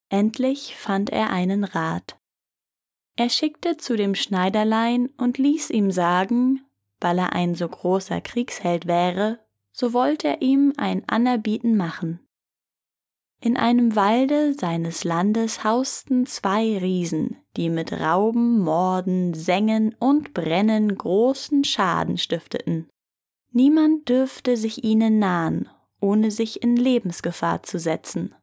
endlich 0.09 0.75
fand 0.75 1.09
er 1.09 1.29
einen 1.29 1.63
Rat. 1.63 2.19
Er 3.15 3.29
schickte 3.29 3.77
zu 3.77 3.95
dem 3.95 4.15
Schneiderlein 4.15 5.09
und 5.17 5.37
ließ 5.37 5.69
ihm 5.69 5.91
sagen, 5.91 6.65
weil 6.99 7.17
er 7.19 7.33
ein 7.33 7.55
so 7.55 7.67
großer 7.67 8.19
Kriegsheld 8.19 8.85
wäre, 8.85 9.39
so 9.71 9.93
wollte 9.93 10.27
er 10.27 10.41
ihm 10.41 10.73
ein 10.77 11.07
Anerbieten 11.07 11.77
machen. 11.77 12.26
In 13.39 13.55
einem 13.55 13.95
Walde 13.95 14.53
seines 14.53 15.03
Landes 15.03 15.63
hausten 15.63 16.25
zwei 16.25 16.77
Riesen, 16.79 17.37
die 17.55 17.69
mit 17.69 17.93
Rauben, 17.93 18.59
Morden, 18.59 19.33
Sengen 19.35 19.95
und 19.99 20.33
Brennen 20.33 20.97
großen 20.97 21.63
Schaden 21.63 22.17
stifteten. 22.17 22.87
Niemand 23.51 24.09
dürfte 24.09 24.57
sich 24.57 24.83
ihnen 24.83 25.19
nahen, 25.19 25.69
ohne 26.01 26.31
sich 26.31 26.63
in 26.63 26.75
Lebensgefahr 26.75 27.63
zu 27.63 27.79
setzen. 27.79 28.33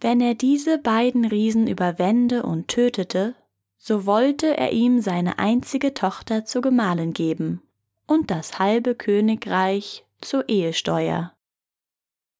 Wenn 0.00 0.20
er 0.20 0.34
diese 0.34 0.78
beiden 0.78 1.24
Riesen 1.24 1.66
überwände 1.66 2.44
und 2.44 2.68
tötete, 2.68 3.34
so 3.76 4.06
wollte 4.06 4.56
er 4.56 4.72
ihm 4.72 5.00
seine 5.00 5.38
einzige 5.38 5.94
Tochter 5.94 6.44
zur 6.44 6.62
Gemahlin 6.62 7.12
geben 7.12 7.62
und 8.06 8.30
das 8.30 8.58
halbe 8.58 8.94
Königreich 8.94 10.04
zur 10.20 10.48
Ehesteuer. 10.48 11.32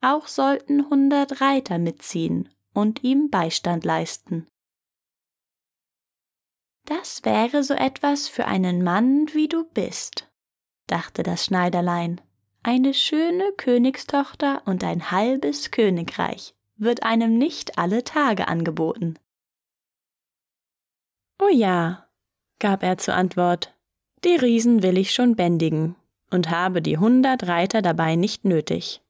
Auch 0.00 0.26
sollten 0.26 0.88
hundert 0.88 1.40
Reiter 1.40 1.78
mitziehen 1.78 2.48
und 2.72 3.04
ihm 3.04 3.30
Beistand 3.30 3.84
leisten. 3.84 4.46
Das 6.86 7.24
wäre 7.24 7.62
so 7.62 7.74
etwas 7.74 8.28
für 8.28 8.46
einen 8.46 8.82
Mann, 8.82 9.28
wie 9.32 9.48
du 9.48 9.64
bist, 9.64 10.28
dachte 10.86 11.22
das 11.22 11.44
Schneiderlein. 11.44 12.20
Eine 12.62 12.94
schöne 12.94 13.52
Königstochter 13.56 14.62
und 14.66 14.84
ein 14.84 15.10
halbes 15.10 15.70
Königreich 15.70 16.54
wird 16.76 17.02
einem 17.02 17.38
nicht 17.38 17.78
alle 17.78 18.04
Tage 18.04 18.48
angeboten. 18.48 19.18
Oh 21.40 21.48
ja, 21.50 22.08
gab 22.58 22.82
er 22.82 22.98
zur 22.98 23.14
Antwort, 23.14 23.74
die 24.24 24.36
Riesen 24.36 24.82
will 24.82 24.98
ich 24.98 25.14
schon 25.14 25.36
bändigen 25.36 25.96
und 26.30 26.50
habe 26.50 26.82
die 26.82 26.98
hundert 26.98 27.46
Reiter 27.46 27.80
dabei 27.80 28.16
nicht 28.16 28.44
nötig. 28.44 29.00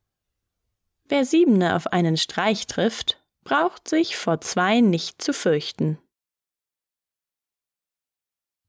Wer 1.11 1.25
Siebene 1.25 1.75
auf 1.75 1.88
einen 1.88 2.17
Streich 2.17 2.69
trifft, 2.69 3.21
braucht 3.43 3.88
sich 3.88 4.17
vor 4.17 4.40
zwei 4.40 4.81
nicht 4.81 5.21
zu 5.21 5.33
fürchten. 5.33 5.99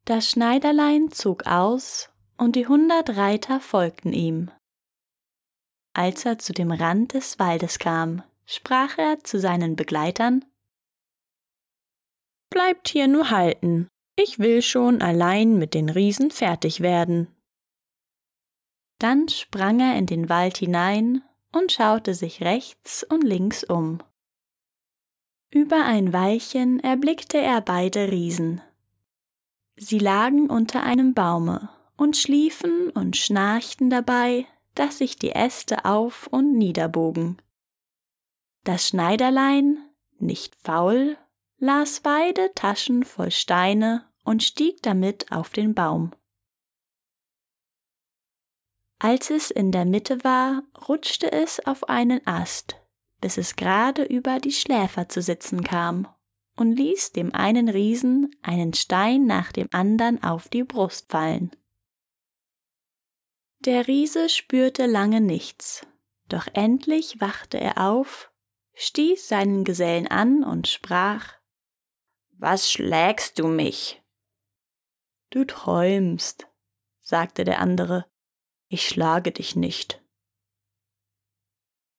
Das 0.05 0.27
Schneiderlein 0.27 1.11
zog 1.11 1.45
aus, 1.45 2.09
und 2.37 2.55
die 2.55 2.65
hundert 2.65 3.15
Reiter 3.15 3.59
folgten 3.59 4.11
ihm. 4.11 4.49
Als 5.93 6.25
er 6.25 6.39
zu 6.39 6.51
dem 6.51 6.71
Rand 6.71 7.13
des 7.13 7.37
Waldes 7.37 7.77
kam, 7.77 8.23
sprach 8.47 8.97
er 8.97 9.23
zu 9.23 9.39
seinen 9.39 9.75
Begleitern 9.75 10.43
Bleibt 12.49 12.89
hier 12.89 13.07
nur 13.07 13.29
halten, 13.29 13.87
ich 14.15 14.39
will 14.39 14.63
schon 14.63 15.03
allein 15.03 15.59
mit 15.59 15.75
den 15.75 15.89
Riesen 15.89 16.31
fertig 16.31 16.81
werden. 16.81 17.27
Dann 18.97 19.29
sprang 19.29 19.79
er 19.79 19.95
in 19.95 20.07
den 20.07 20.27
Wald 20.27 20.57
hinein 20.57 21.23
und 21.51 21.71
schaute 21.71 22.13
sich 22.13 22.41
rechts 22.41 23.03
und 23.03 23.23
links 23.23 23.63
um. 23.63 23.99
Über 25.49 25.83
ein 25.83 26.13
Weilchen 26.13 26.79
erblickte 26.79 27.37
er 27.37 27.61
beide 27.61 28.11
Riesen. 28.11 28.61
Sie 29.75 29.99
lagen 29.99 30.49
unter 30.49 30.83
einem 30.83 31.13
Baume 31.13 31.69
und 31.97 32.15
schliefen 32.15 32.89
und 32.91 33.17
schnarchten 33.17 33.89
dabei, 33.89 34.45
dass 34.75 34.99
sich 34.99 35.17
die 35.17 35.31
Äste 35.31 35.85
auf 35.85 36.27
und 36.27 36.57
niederbogen. 36.57 37.41
Das 38.63 38.87
Schneiderlein, 38.87 39.77
nicht 40.19 40.55
faul, 40.55 41.17
las 41.57 41.99
beide 41.99 42.53
Taschen 42.55 43.03
voll 43.03 43.31
Steine 43.31 44.05
und 44.23 44.43
stieg 44.43 44.81
damit 44.83 45.31
auf 45.31 45.49
den 45.49 45.73
Baum. 45.73 46.11
Als 49.03 49.31
es 49.31 49.49
in 49.49 49.71
der 49.71 49.85
Mitte 49.85 50.23
war, 50.23 50.61
rutschte 50.87 51.31
es 51.31 51.59
auf 51.65 51.89
einen 51.89 52.21
Ast, 52.27 52.75
bis 53.19 53.39
es 53.39 53.55
gerade 53.55 54.03
über 54.03 54.37
die 54.37 54.51
Schläfer 54.51 55.09
zu 55.09 55.23
sitzen 55.23 55.63
kam 55.63 56.07
und 56.55 56.73
ließ 56.73 57.11
dem 57.11 57.33
einen 57.33 57.67
Riesen 57.67 58.29
einen 58.43 58.75
Stein 58.75 59.25
nach 59.25 59.51
dem 59.51 59.67
andern 59.71 60.21
auf 60.21 60.49
die 60.49 60.63
Brust 60.63 61.11
fallen. 61.11 61.49
Der 63.61 63.87
Riese 63.87 64.29
spürte 64.29 64.85
lange 64.85 65.19
nichts, 65.19 65.83
doch 66.29 66.45
endlich 66.53 67.19
wachte 67.19 67.59
er 67.59 67.89
auf, 67.89 68.31
stieß 68.75 69.27
seinen 69.27 69.63
Gesellen 69.63 70.09
an 70.09 70.43
und 70.43 70.67
sprach 70.67 71.33
Was 72.37 72.71
schlägst 72.71 73.39
du 73.39 73.47
mich? 73.47 74.03
Du 75.31 75.43
träumst, 75.43 76.47
sagte 77.01 77.45
der 77.45 77.61
andere, 77.61 78.10
ich 78.71 78.87
schlage 78.87 79.33
dich 79.33 79.57
nicht. 79.57 80.01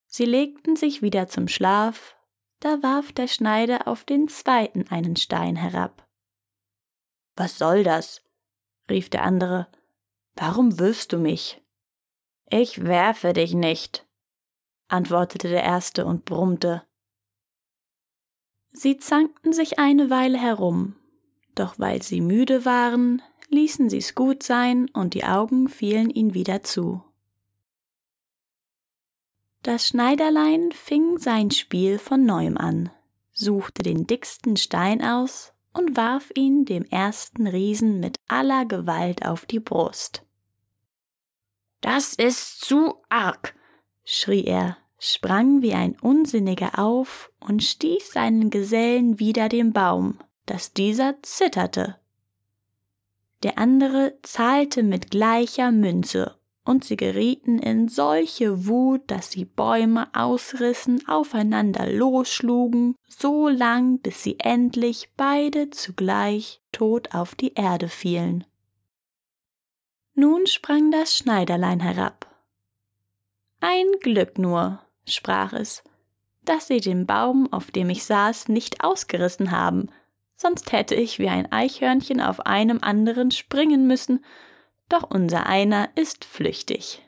Sie 0.06 0.24
legten 0.24 0.74
sich 0.74 1.02
wieder 1.02 1.28
zum 1.28 1.46
Schlaf, 1.46 2.16
da 2.60 2.82
warf 2.82 3.12
der 3.12 3.28
Schneider 3.28 3.86
auf 3.86 4.04
den 4.04 4.26
zweiten 4.26 4.88
einen 4.88 5.16
Stein 5.16 5.54
herab. 5.54 6.08
Was 7.36 7.58
soll 7.58 7.84
das? 7.84 8.22
rief 8.88 9.10
der 9.10 9.22
andere. 9.22 9.70
Warum 10.34 10.78
wirfst 10.78 11.12
du 11.12 11.18
mich? 11.18 11.62
Ich 12.48 12.82
werfe 12.82 13.34
dich 13.34 13.52
nicht, 13.52 14.06
antwortete 14.88 15.48
der 15.48 15.62
erste 15.62 16.06
und 16.06 16.24
brummte. 16.24 16.86
Sie 18.70 18.96
zankten 18.96 19.52
sich 19.52 19.78
eine 19.78 20.08
Weile 20.08 20.38
herum, 20.38 20.96
doch 21.54 21.78
weil 21.78 22.00
sie 22.00 22.22
müde 22.22 22.64
waren, 22.64 23.20
ließen 23.52 23.90
sie's 23.90 24.14
gut 24.14 24.42
sein 24.42 24.88
und 24.92 25.14
die 25.14 25.24
Augen 25.24 25.68
fielen 25.68 26.10
ihnen 26.10 26.34
wieder 26.34 26.62
zu. 26.62 27.02
Das 29.62 29.86
Schneiderlein 29.86 30.72
fing 30.72 31.18
sein 31.18 31.52
Spiel 31.52 31.98
von 31.98 32.24
neuem 32.24 32.56
an, 32.56 32.90
suchte 33.32 33.82
den 33.84 34.06
dicksten 34.08 34.56
Stein 34.56 35.04
aus 35.04 35.52
und 35.72 35.96
warf 35.96 36.32
ihn 36.34 36.64
dem 36.64 36.84
ersten 36.86 37.46
Riesen 37.46 38.00
mit 38.00 38.16
aller 38.26 38.64
Gewalt 38.64 39.24
auf 39.24 39.46
die 39.46 39.60
Brust. 39.60 40.24
Das 41.80 42.14
ist 42.14 42.60
zu 42.60 42.96
arg, 43.08 43.54
schrie 44.04 44.44
er, 44.44 44.78
sprang 44.98 45.62
wie 45.62 45.74
ein 45.74 45.96
Unsinniger 46.00 46.78
auf 46.78 47.30
und 47.38 47.62
stieß 47.62 48.12
seinen 48.12 48.50
Gesellen 48.50 49.20
wider 49.20 49.48
den 49.48 49.72
Baum, 49.72 50.18
dass 50.46 50.72
dieser 50.72 51.22
zitterte 51.22 52.01
der 53.42 53.58
andere 53.58 54.18
zahlte 54.22 54.82
mit 54.82 55.10
gleicher 55.10 55.72
Münze, 55.72 56.36
und 56.64 56.84
sie 56.84 56.96
gerieten 56.96 57.58
in 57.58 57.88
solche 57.88 58.66
Wut, 58.66 59.02
dass 59.08 59.32
sie 59.32 59.44
Bäume 59.44 60.08
ausrissen, 60.14 61.06
aufeinander 61.08 61.90
losschlugen, 61.90 62.94
so 63.08 63.48
lang, 63.48 63.98
bis 63.98 64.22
sie 64.22 64.38
endlich 64.38 65.10
beide 65.16 65.70
zugleich 65.70 66.60
tot 66.70 67.14
auf 67.14 67.34
die 67.34 67.54
Erde 67.54 67.88
fielen. 67.88 68.44
Nun 70.14 70.46
sprang 70.46 70.90
das 70.90 71.16
Schneiderlein 71.16 71.80
herab. 71.80 72.26
Ein 73.60 73.86
Glück 74.00 74.38
nur, 74.38 74.80
sprach 75.06 75.52
es, 75.52 75.82
dass 76.44 76.66
sie 76.66 76.80
den 76.80 77.06
Baum, 77.06 77.52
auf 77.52 77.70
dem 77.70 77.90
ich 77.90 78.04
saß, 78.04 78.48
nicht 78.48 78.84
ausgerissen 78.84 79.50
haben, 79.52 79.88
sonst 80.42 80.72
hätte 80.72 80.94
ich 80.94 81.18
wie 81.18 81.28
ein 81.28 81.50
Eichhörnchen 81.50 82.20
auf 82.20 82.40
einem 82.40 82.80
anderen 82.82 83.30
springen 83.30 83.86
müssen, 83.86 84.24
doch 84.88 85.10
unser 85.10 85.46
einer 85.46 85.88
ist 85.94 86.26
flüchtig. 86.26 87.00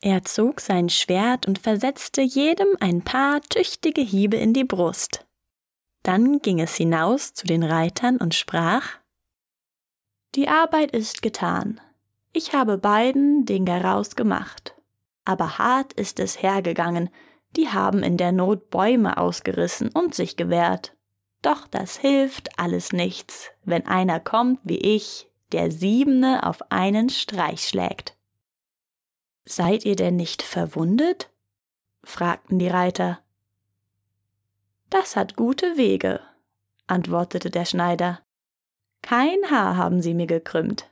Er 0.00 0.24
zog 0.24 0.60
sein 0.60 0.88
Schwert 0.88 1.46
und 1.46 1.58
versetzte 1.58 2.22
jedem 2.22 2.68
ein 2.80 3.02
paar 3.02 3.40
tüchtige 3.40 4.00
Hiebe 4.00 4.36
in 4.36 4.52
die 4.52 4.64
Brust. 4.64 5.26
Dann 6.02 6.40
ging 6.40 6.60
es 6.60 6.74
hinaus 6.74 7.34
zu 7.34 7.46
den 7.46 7.62
Reitern 7.62 8.18
und 8.18 8.34
sprach 8.34 8.98
Die 10.34 10.48
Arbeit 10.48 10.90
ist 10.90 11.22
getan. 11.22 11.80
Ich 12.32 12.52
habe 12.52 12.78
beiden 12.78 13.46
den 13.46 13.64
Garaus 13.64 14.16
gemacht. 14.16 14.74
Aber 15.24 15.58
hart 15.58 15.92
ist 15.92 16.18
es 16.18 16.42
hergegangen, 16.42 17.10
die 17.56 17.68
haben 17.68 18.02
in 18.02 18.16
der 18.16 18.32
Not 18.32 18.70
Bäume 18.70 19.16
ausgerissen 19.18 19.90
und 19.90 20.14
sich 20.14 20.36
gewehrt. 20.36 20.96
Doch 21.42 21.66
das 21.66 21.96
hilft 21.96 22.58
alles 22.58 22.92
nichts, 22.92 23.50
wenn 23.64 23.86
einer 23.86 24.20
kommt 24.20 24.60
wie 24.64 24.78
ich, 24.78 25.28
der 25.50 25.70
Siebene 25.70 26.46
auf 26.46 26.70
einen 26.70 27.10
Streich 27.10 27.68
schlägt. 27.68 28.16
Seid 29.44 29.84
ihr 29.84 29.96
denn 29.96 30.16
nicht 30.16 30.42
verwundet? 30.42 31.30
fragten 32.04 32.58
die 32.58 32.68
Reiter. 32.68 33.20
Das 34.88 35.16
hat 35.16 35.36
gute 35.36 35.76
Wege, 35.76 36.20
antwortete 36.86 37.50
der 37.50 37.64
Schneider. 37.64 38.20
Kein 39.02 39.38
Haar 39.50 39.76
haben 39.76 40.00
sie 40.00 40.14
mir 40.14 40.26
gekrümmt. 40.26 40.90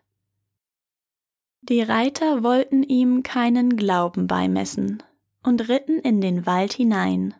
Die 1.62 1.82
Reiter 1.82 2.42
wollten 2.42 2.82
ihm 2.82 3.22
keinen 3.22 3.76
Glauben 3.76 4.26
beimessen, 4.26 5.02
und 5.42 5.68
ritten 5.68 5.98
in 5.98 6.20
den 6.20 6.46
Wald 6.46 6.72
hinein. 6.72 7.34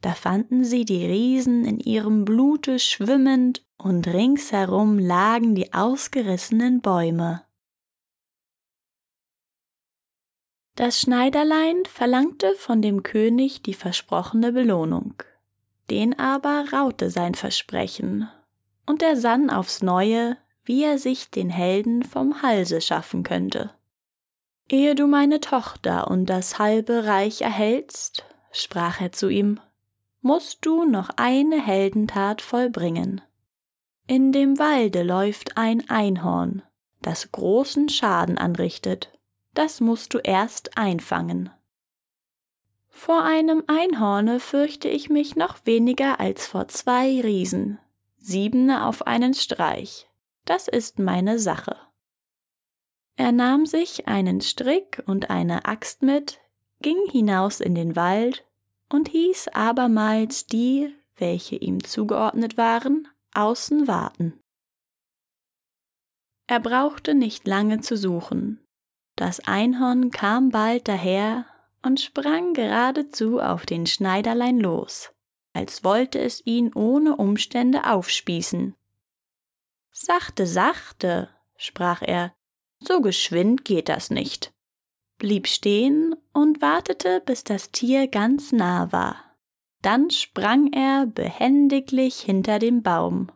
Da 0.00 0.12
fanden 0.12 0.64
sie 0.64 0.84
die 0.84 1.04
Riesen 1.04 1.64
in 1.64 1.80
ihrem 1.80 2.24
Blute 2.24 2.78
schwimmend, 2.78 3.64
und 3.78 4.08
ringsherum 4.08 4.98
lagen 4.98 5.54
die 5.54 5.74
ausgerissenen 5.74 6.80
Bäume. 6.80 7.42
Das 10.76 11.00
Schneiderlein 11.00 11.84
verlangte 11.86 12.54
von 12.54 12.82
dem 12.82 13.02
König 13.02 13.62
die 13.62 13.74
versprochene 13.74 14.52
Belohnung. 14.52 15.14
Den 15.90 16.18
aber 16.18 16.66
raute 16.72 17.10
sein 17.10 17.34
Versprechen, 17.34 18.28
und 18.86 19.02
er 19.02 19.16
sann 19.16 19.50
aufs 19.50 19.82
neue, 19.82 20.36
wie 20.64 20.82
er 20.82 20.98
sich 20.98 21.30
den 21.30 21.48
Helden 21.48 22.02
vom 22.02 22.42
Halse 22.42 22.80
schaffen 22.80 23.22
könnte. 23.22 23.75
Ehe 24.68 24.96
du 24.96 25.06
meine 25.06 25.40
Tochter 25.40 26.08
und 26.10 26.26
das 26.26 26.58
halbe 26.58 27.06
Reich 27.06 27.42
erhältst, 27.42 28.24
sprach 28.50 29.00
er 29.00 29.12
zu 29.12 29.28
ihm, 29.28 29.60
musst 30.22 30.66
du 30.66 30.84
noch 30.84 31.10
eine 31.16 31.64
Heldentat 31.64 32.42
vollbringen. 32.42 33.20
In 34.08 34.32
dem 34.32 34.58
Walde 34.58 35.04
läuft 35.04 35.56
ein 35.56 35.88
Einhorn, 35.88 36.62
das 37.00 37.30
großen 37.30 37.88
Schaden 37.88 38.38
anrichtet. 38.38 39.12
das 39.54 39.80
musst 39.80 40.12
du 40.12 40.18
erst 40.18 40.76
einfangen. 40.76 41.48
Vor 42.90 43.22
einem 43.22 43.64
Einhorne 43.68 44.38
fürchte 44.38 44.88
ich 44.88 45.08
mich 45.08 45.34
noch 45.34 45.64
weniger 45.64 46.20
als 46.20 46.46
vor 46.46 46.68
zwei 46.68 47.20
Riesen, 47.20 47.78
siebene 48.18 48.84
auf 48.84 49.06
einen 49.06 49.32
Streich, 49.32 50.08
das 50.44 50.68
ist 50.68 50.98
meine 50.98 51.38
Sache. 51.38 51.76
Er 53.16 53.32
nahm 53.32 53.64
sich 53.64 54.06
einen 54.06 54.40
Strick 54.40 55.02
und 55.06 55.30
eine 55.30 55.64
Axt 55.64 56.02
mit, 56.02 56.38
ging 56.82 56.98
hinaus 57.10 57.60
in 57.60 57.74
den 57.74 57.96
Wald 57.96 58.44
und 58.90 59.08
hieß 59.08 59.48
abermals 59.48 60.46
die, 60.46 60.94
welche 61.16 61.56
ihm 61.56 61.82
zugeordnet 61.82 62.58
waren, 62.58 63.08
außen 63.32 63.88
warten. 63.88 64.38
Er 66.46 66.60
brauchte 66.60 67.14
nicht 67.14 67.46
lange 67.46 67.80
zu 67.80 67.96
suchen. 67.96 68.60
Das 69.16 69.40
Einhorn 69.40 70.10
kam 70.10 70.50
bald 70.50 70.86
daher 70.86 71.46
und 71.82 72.00
sprang 72.00 72.52
geradezu 72.52 73.40
auf 73.40 73.64
den 73.64 73.86
Schneiderlein 73.86 74.60
los, 74.60 75.10
als 75.54 75.82
wollte 75.82 76.18
es 76.20 76.44
ihn 76.44 76.72
ohne 76.74 77.16
Umstände 77.16 77.86
aufspießen. 77.90 78.74
Sachte, 79.90 80.46
sachte, 80.46 81.30
sprach 81.56 82.02
er, 82.02 82.34
so 82.78 83.00
geschwind 83.00 83.64
geht 83.64 83.88
das 83.88 84.10
nicht, 84.10 84.52
blieb 85.18 85.46
stehen 85.46 86.14
und 86.32 86.60
wartete, 86.60 87.22
bis 87.24 87.44
das 87.44 87.70
Tier 87.70 88.08
ganz 88.08 88.52
nah 88.52 88.92
war. 88.92 89.16
Dann 89.82 90.10
sprang 90.10 90.72
er 90.72 91.06
behendiglich 91.06 92.20
hinter 92.20 92.58
dem 92.58 92.82
Baum 92.82 93.30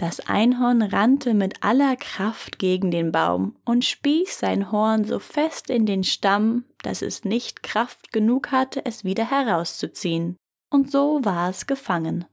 das 0.00 0.18
Einhorn 0.20 0.80
rannte 0.80 1.34
mit 1.34 1.62
aller 1.62 1.94
Kraft 1.94 2.58
gegen 2.58 2.90
den 2.90 3.12
Baum 3.12 3.58
und 3.66 3.84
spieß 3.84 4.38
sein 4.38 4.72
Horn 4.72 5.04
so 5.04 5.18
fest 5.18 5.68
in 5.68 5.84
den 5.84 6.04
Stamm, 6.04 6.64
dass 6.82 7.02
es 7.02 7.26
nicht 7.26 7.62
Kraft 7.62 8.10
genug 8.10 8.50
hatte, 8.50 8.86
es 8.86 9.04
wieder 9.04 9.30
herauszuziehen, 9.30 10.38
und 10.70 10.90
so 10.90 11.22
war 11.22 11.50
es 11.50 11.66
gefangen. 11.66 12.24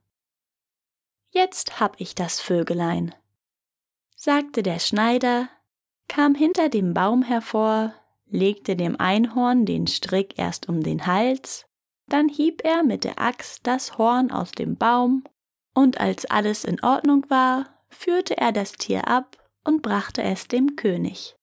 Jetzt 1.32 1.82
hab 1.82 2.00
ich 2.00 2.16
das 2.16 2.40
Vögelein, 2.40 3.14
sagte 4.16 4.64
der 4.64 4.80
Schneider, 4.80 5.50
kam 6.08 6.36
hinter 6.36 6.70
dem 6.70 6.94
Baum 6.94 7.24
hervor, 7.24 7.94
legte 8.26 8.76
dem 8.76 9.00
Einhorn 9.00 9.66
den 9.66 9.88
Strick 9.88 10.38
erst 10.38 10.70
um 10.70 10.84
den 10.84 11.06
Hals, 11.06 11.66
dann 12.08 12.30
hieb 12.30 12.64
er 12.64 12.84
mit 12.84 13.04
der 13.04 13.20
Axt 13.20 13.68
das 13.68 13.98
Horn 13.98 14.32
aus 14.32 14.52
dem 14.52 14.78
Baum 14.78 15.24
und 15.74 16.00
als 16.00 16.26
alles 16.26 16.64
in 16.64 16.84
Ordnung 16.84 17.30
war, 17.30 17.68
führte 17.90 18.38
er 18.38 18.52
das 18.52 18.74
Tier 18.74 19.08
ab 19.08 19.38
und 19.64 19.82
brachte 19.82 20.24
es 20.24 20.48
dem 20.48 20.76
König. 20.76 21.36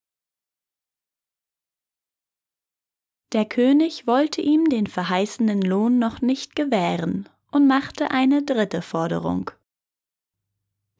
Der 3.32 3.44
König 3.44 4.06
wollte 4.06 4.40
ihm 4.40 4.68
den 4.68 4.86
verheißenen 4.86 5.60
Lohn 5.60 5.98
noch 5.98 6.20
nicht 6.22 6.54
gewähren 6.54 7.28
und 7.50 7.66
machte 7.66 8.10
eine 8.10 8.42
dritte 8.42 8.80
Forderung. 8.80 9.50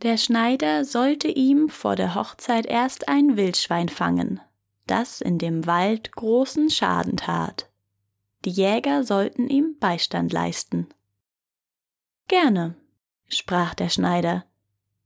Der 0.05 0.19
Schneider 0.19 0.85
sollte 0.85 1.29
ihm 1.29 1.71
vor 1.71 1.97
der 1.97 2.15
Hochzeit 2.15 2.67
erst 2.67 3.09
ein 3.09 3.39
Wildschwein 3.39 3.89
fangen, 3.89 4.39
das 4.87 5.23
in 5.23 5.39
dem 5.39 5.65
Wald 5.65 6.13
großen 6.13 6.69
Schaden 6.69 7.17
tat. 7.17 7.71
Die 8.45 8.51
Jäger 8.51 9.03
sollten 9.03 9.49
ihm 9.49 9.79
Beistand 9.81 10.31
leisten. 10.31 10.89
Gerne, 12.29 12.77
sprach 13.29 13.73
der 13.73 13.89
Schneider, 13.89 14.45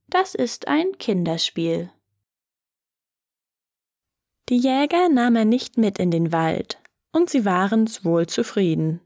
das 0.09 0.35
ist 0.35 0.67
ein 0.67 0.99
Kinderspiel. 0.99 1.93
Die 4.49 4.59
Jäger 4.59 5.09
nahm 5.09 5.37
er 5.37 5.45
nicht 5.45 5.79
mit 5.79 6.01
in 6.01 6.11
den 6.11 6.33
Wald, 6.33 6.81
und 7.13 7.31
sie 7.31 7.45
waren's 7.45 8.05
wohl 8.05 8.27
zufrieden. 8.27 9.01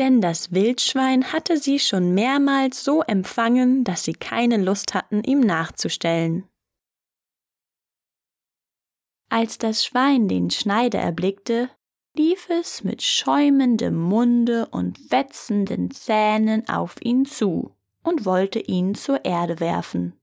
Denn 0.00 0.22
das 0.22 0.52
Wildschwein 0.52 1.30
hatte 1.30 1.58
sie 1.58 1.78
schon 1.78 2.14
mehrmals 2.14 2.82
so 2.82 3.02
empfangen, 3.02 3.84
dass 3.84 4.02
sie 4.02 4.14
keine 4.14 4.56
Lust 4.56 4.94
hatten, 4.94 5.22
ihm 5.22 5.40
nachzustellen. 5.40 6.48
Als 9.28 9.58
das 9.58 9.84
Schwein 9.84 10.26
den 10.26 10.50
Schneider 10.50 10.98
erblickte, 10.98 11.68
lief 12.16 12.48
es 12.48 12.82
mit 12.82 13.02
schäumendem 13.02 13.94
Munde 13.94 14.66
und 14.70 15.12
wetzenden 15.12 15.90
Zähnen 15.90 16.66
auf 16.66 16.96
ihn 17.02 17.26
zu 17.26 17.76
und 18.02 18.24
wollte 18.24 18.58
ihn 18.58 18.94
zur 18.94 19.26
Erde 19.26 19.60
werfen. 19.60 20.18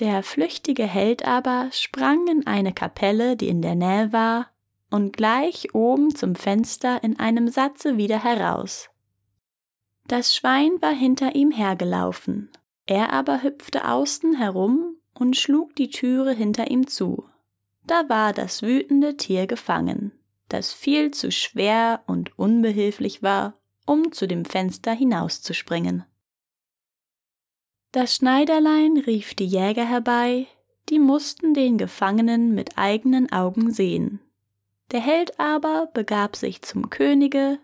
Der 0.00 0.24
flüchtige 0.24 0.86
Held 0.86 1.24
aber 1.24 1.68
sprang 1.70 2.26
in 2.26 2.48
eine 2.48 2.72
Kapelle, 2.72 3.36
die 3.36 3.46
in 3.46 3.62
der 3.62 3.76
Nähe 3.76 4.12
war, 4.12 4.50
und 4.90 5.16
gleich 5.16 5.74
oben 5.74 6.14
zum 6.14 6.34
Fenster 6.34 7.02
in 7.02 7.18
einem 7.18 7.48
Satze 7.48 7.96
wieder 7.96 8.22
heraus. 8.22 8.90
Das 10.06 10.34
Schwein 10.34 10.80
war 10.80 10.92
hinter 10.92 11.34
ihm 11.34 11.50
hergelaufen, 11.50 12.50
er 12.86 13.12
aber 13.12 13.42
hüpfte 13.42 13.88
außen 13.88 14.36
herum 14.36 14.96
und 15.14 15.36
schlug 15.36 15.74
die 15.76 15.88
Türe 15.90 16.32
hinter 16.32 16.70
ihm 16.70 16.86
zu. 16.86 17.24
Da 17.86 18.08
war 18.08 18.32
das 18.32 18.62
wütende 18.62 19.16
Tier 19.16 19.46
gefangen, 19.46 20.12
das 20.48 20.72
viel 20.72 21.10
zu 21.10 21.30
schwer 21.30 22.02
und 22.06 22.38
unbehilflich 22.38 23.22
war, 23.22 23.54
um 23.86 24.12
zu 24.12 24.26
dem 24.26 24.44
Fenster 24.44 24.92
hinauszuspringen. 24.92 26.04
Das 27.92 28.16
Schneiderlein 28.16 28.98
rief 28.98 29.34
die 29.34 29.46
Jäger 29.46 29.84
herbei, 29.84 30.46
die 30.88 30.98
mussten 30.98 31.54
den 31.54 31.78
Gefangenen 31.78 32.54
mit 32.54 32.76
eigenen 32.76 33.30
Augen 33.32 33.70
sehen. 33.70 34.20
Der 34.90 35.00
Held 35.00 35.38
aber 35.40 35.88
begab 35.92 36.36
sich 36.36 36.62
zum 36.62 36.90
Könige, 36.90 37.58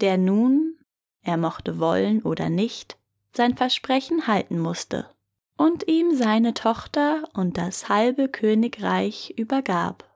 der 0.00 0.18
nun, 0.18 0.78
er 1.22 1.36
mochte 1.36 1.78
wollen 1.78 2.22
oder 2.22 2.48
nicht, 2.48 2.98
sein 3.34 3.56
Versprechen 3.56 4.26
halten 4.26 4.58
musste 4.58 5.08
und 5.56 5.86
ihm 5.88 6.14
seine 6.14 6.54
Tochter 6.54 7.22
und 7.34 7.56
das 7.56 7.88
halbe 7.88 8.28
Königreich 8.28 9.34
übergab. 9.36 10.08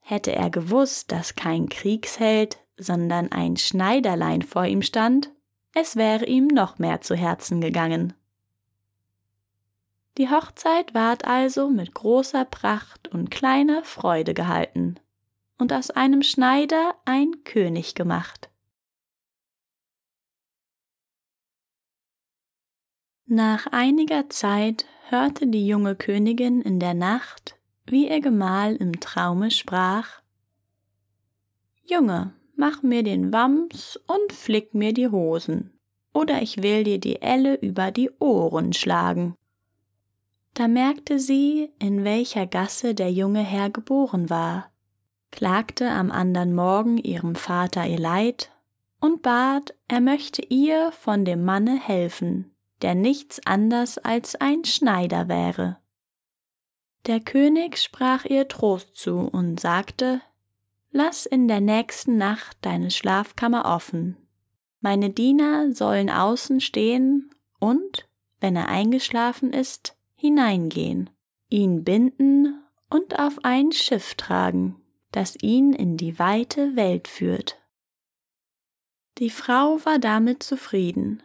Hätte 0.00 0.32
er 0.32 0.50
gewusst, 0.50 1.12
dass 1.12 1.34
kein 1.34 1.68
Kriegsheld, 1.68 2.58
sondern 2.76 3.32
ein 3.32 3.56
Schneiderlein 3.56 4.42
vor 4.42 4.66
ihm 4.66 4.82
stand, 4.82 5.30
es 5.72 5.96
wäre 5.96 6.26
ihm 6.26 6.46
noch 6.48 6.78
mehr 6.78 7.00
zu 7.00 7.14
Herzen 7.14 7.60
gegangen. 7.60 8.12
Die 10.16 10.30
Hochzeit 10.30 10.94
ward 10.94 11.24
also 11.24 11.68
mit 11.68 11.92
großer 11.92 12.44
Pracht 12.44 13.08
und 13.08 13.30
kleiner 13.30 13.82
Freude 13.82 14.32
gehalten 14.32 15.00
und 15.58 15.72
aus 15.72 15.90
einem 15.90 16.22
Schneider 16.22 16.94
ein 17.04 17.42
König 17.42 17.94
gemacht. 17.94 18.48
Nach 23.26 23.66
einiger 23.72 24.28
Zeit 24.28 24.86
hörte 25.08 25.46
die 25.46 25.66
junge 25.66 25.96
Königin 25.96 26.60
in 26.60 26.78
der 26.78 26.94
Nacht, 26.94 27.58
wie 27.86 28.08
ihr 28.08 28.20
Gemahl 28.20 28.76
im 28.76 29.00
Traume 29.00 29.50
sprach 29.50 30.22
Junge, 31.86 32.32
mach 32.56 32.82
mir 32.82 33.02
den 33.02 33.32
Wams 33.32 34.00
und 34.06 34.32
flick 34.32 34.74
mir 34.74 34.94
die 34.94 35.08
Hosen, 35.08 35.78
oder 36.14 36.40
ich 36.40 36.62
will 36.62 36.84
dir 36.84 36.98
die 36.98 37.20
Elle 37.20 37.56
über 37.56 37.90
die 37.90 38.10
Ohren 38.20 38.72
schlagen. 38.72 39.36
Da 40.54 40.68
merkte 40.68 41.18
sie, 41.18 41.70
in 41.80 42.04
welcher 42.04 42.46
Gasse 42.46 42.94
der 42.94 43.10
junge 43.10 43.42
Herr 43.42 43.70
geboren 43.70 44.30
war, 44.30 44.70
klagte 45.32 45.90
am 45.90 46.12
andern 46.12 46.54
Morgen 46.54 46.96
ihrem 46.96 47.34
Vater 47.34 47.86
ihr 47.86 47.98
Leid 47.98 48.52
und 49.00 49.20
bat, 49.20 49.74
er 49.88 50.00
möchte 50.00 50.42
ihr 50.42 50.92
von 50.92 51.24
dem 51.24 51.44
Manne 51.44 51.78
helfen, 51.78 52.54
der 52.82 52.94
nichts 52.94 53.44
anders 53.44 53.98
als 53.98 54.36
ein 54.36 54.64
Schneider 54.64 55.28
wäre. 55.28 55.78
Der 57.06 57.18
König 57.20 57.78
sprach 57.78 58.24
ihr 58.24 58.46
Trost 58.46 58.96
zu 58.96 59.18
und 59.18 59.58
sagte, 59.58 60.22
Lass 60.90 61.26
in 61.26 61.48
der 61.48 61.60
nächsten 61.60 62.16
Nacht 62.16 62.56
deine 62.62 62.92
Schlafkammer 62.92 63.64
offen. 63.64 64.16
Meine 64.80 65.10
Diener 65.10 65.72
sollen 65.72 66.08
außen 66.08 66.60
stehen 66.60 67.30
und, 67.58 68.08
wenn 68.40 68.54
er 68.54 68.68
eingeschlafen 68.68 69.52
ist, 69.52 69.93
hineingehen, 70.24 71.10
ihn 71.50 71.84
binden 71.84 72.58
und 72.88 73.18
auf 73.18 73.40
ein 73.42 73.72
Schiff 73.72 74.14
tragen, 74.14 74.80
das 75.12 75.36
ihn 75.42 75.74
in 75.74 75.98
die 75.98 76.18
weite 76.18 76.76
Welt 76.76 77.08
führt. 77.08 77.60
Die 79.18 79.28
Frau 79.28 79.84
war 79.84 79.98
damit 79.98 80.42
zufrieden. 80.42 81.22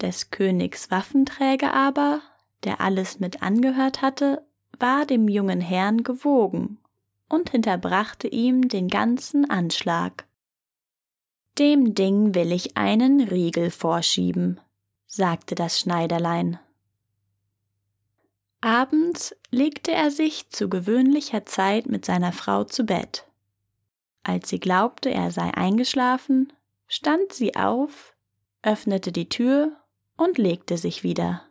Des 0.00 0.30
Königs 0.30 0.92
Waffenträger 0.92 1.74
aber, 1.74 2.22
der 2.62 2.80
alles 2.80 3.18
mit 3.18 3.42
angehört 3.42 4.00
hatte, 4.00 4.46
war 4.78 5.06
dem 5.06 5.26
jungen 5.26 5.60
Herrn 5.60 6.04
gewogen 6.04 6.78
und 7.28 7.50
hinterbrachte 7.50 8.28
ihm 8.28 8.68
den 8.68 8.86
ganzen 8.86 9.50
Anschlag. 9.50 10.28
Dem 11.58 11.94
Ding 11.94 12.36
will 12.36 12.52
ich 12.52 12.76
einen 12.76 13.22
Riegel 13.22 13.72
vorschieben, 13.72 14.60
sagte 15.08 15.56
das 15.56 15.80
Schneiderlein. 15.80 16.60
Abends 18.60 19.34
legte 19.50 19.92
er 19.92 20.10
sich 20.10 20.50
zu 20.50 20.68
gewöhnlicher 20.68 21.46
Zeit 21.46 21.86
mit 21.86 22.04
seiner 22.04 22.32
Frau 22.32 22.64
zu 22.64 22.84
Bett. 22.84 23.26
Als 24.22 24.50
sie 24.50 24.60
glaubte, 24.60 25.10
er 25.10 25.30
sei 25.30 25.54
eingeschlafen, 25.54 26.52
stand 26.86 27.32
sie 27.32 27.56
auf, 27.56 28.14
öffnete 28.62 29.12
die 29.12 29.28
Tür 29.28 29.76
und 30.16 30.36
legte 30.36 30.76
sich 30.76 31.02
wieder. 31.02 31.42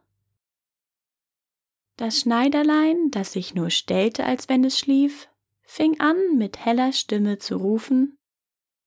Das 1.98 2.20
Schneiderlein, 2.20 3.10
das 3.12 3.34
sich 3.34 3.56
nur 3.56 3.72
stellte, 3.72 4.24
als 4.24 4.48
wenn 4.48 4.64
es 4.64 4.78
schlief, 4.78 5.28
fing 5.64 6.00
an, 6.00 6.38
mit 6.38 6.64
heller 6.64 6.94
Stimme 6.94 7.40
zu 7.40 7.58
rufen 7.58 8.20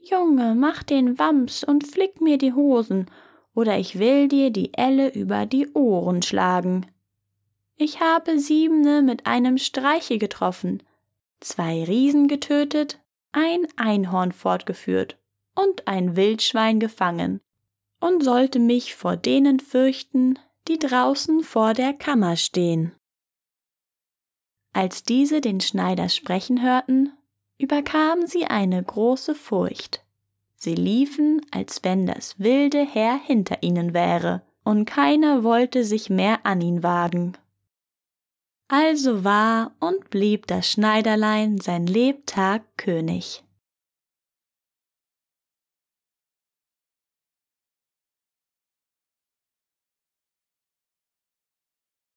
Junge, 0.04 0.56
mach 0.56 0.82
den 0.82 1.18
Wams 1.18 1.62
und 1.62 1.86
flick 1.86 2.20
mir 2.20 2.36
die 2.36 2.52
Hosen, 2.52 3.08
oder 3.54 3.78
ich 3.78 3.98
will 4.00 4.26
dir 4.26 4.50
die 4.50 4.74
Elle 4.74 5.12
über 5.12 5.46
die 5.46 5.72
Ohren 5.74 6.22
schlagen. 6.22 6.86
Ich 7.76 8.00
habe 8.00 8.38
Siebne 8.38 9.02
mit 9.02 9.26
einem 9.26 9.58
Streiche 9.58 10.18
getroffen, 10.18 10.82
zwei 11.40 11.84
Riesen 11.84 12.28
getötet, 12.28 13.00
ein 13.32 13.66
Einhorn 13.76 14.32
fortgeführt 14.32 15.18
und 15.54 15.88
ein 15.88 16.16
Wildschwein 16.16 16.80
gefangen, 16.80 17.40
und 18.00 18.22
sollte 18.22 18.58
mich 18.58 18.94
vor 18.94 19.16
denen 19.16 19.60
fürchten, 19.60 20.38
die 20.68 20.78
draußen 20.78 21.42
vor 21.42 21.72
der 21.72 21.92
Kammer 21.92 22.36
stehen. 22.36 22.94
Als 24.72 25.02
diese 25.04 25.40
den 25.40 25.60
Schneider 25.60 26.08
sprechen 26.08 26.62
hörten, 26.62 27.12
überkam 27.58 28.26
sie 28.26 28.46
eine 28.46 28.82
große 28.82 29.34
Furcht. 29.34 30.04
Sie 30.56 30.74
liefen, 30.74 31.44
als 31.50 31.84
wenn 31.84 32.06
das 32.06 32.38
wilde 32.38 32.84
Heer 32.84 33.20
hinter 33.22 33.62
ihnen 33.62 33.94
wäre, 33.94 34.42
und 34.64 34.84
keiner 34.84 35.42
wollte 35.42 35.84
sich 35.84 36.08
mehr 36.08 36.46
an 36.46 36.60
ihn 36.60 36.82
wagen. 36.82 37.36
Also 38.74 39.22
war 39.22 39.72
und 39.80 40.08
blieb 40.08 40.46
das 40.46 40.66
Schneiderlein 40.66 41.58
sein 41.58 41.86
Lebtag 41.86 42.62
König. 42.78 43.44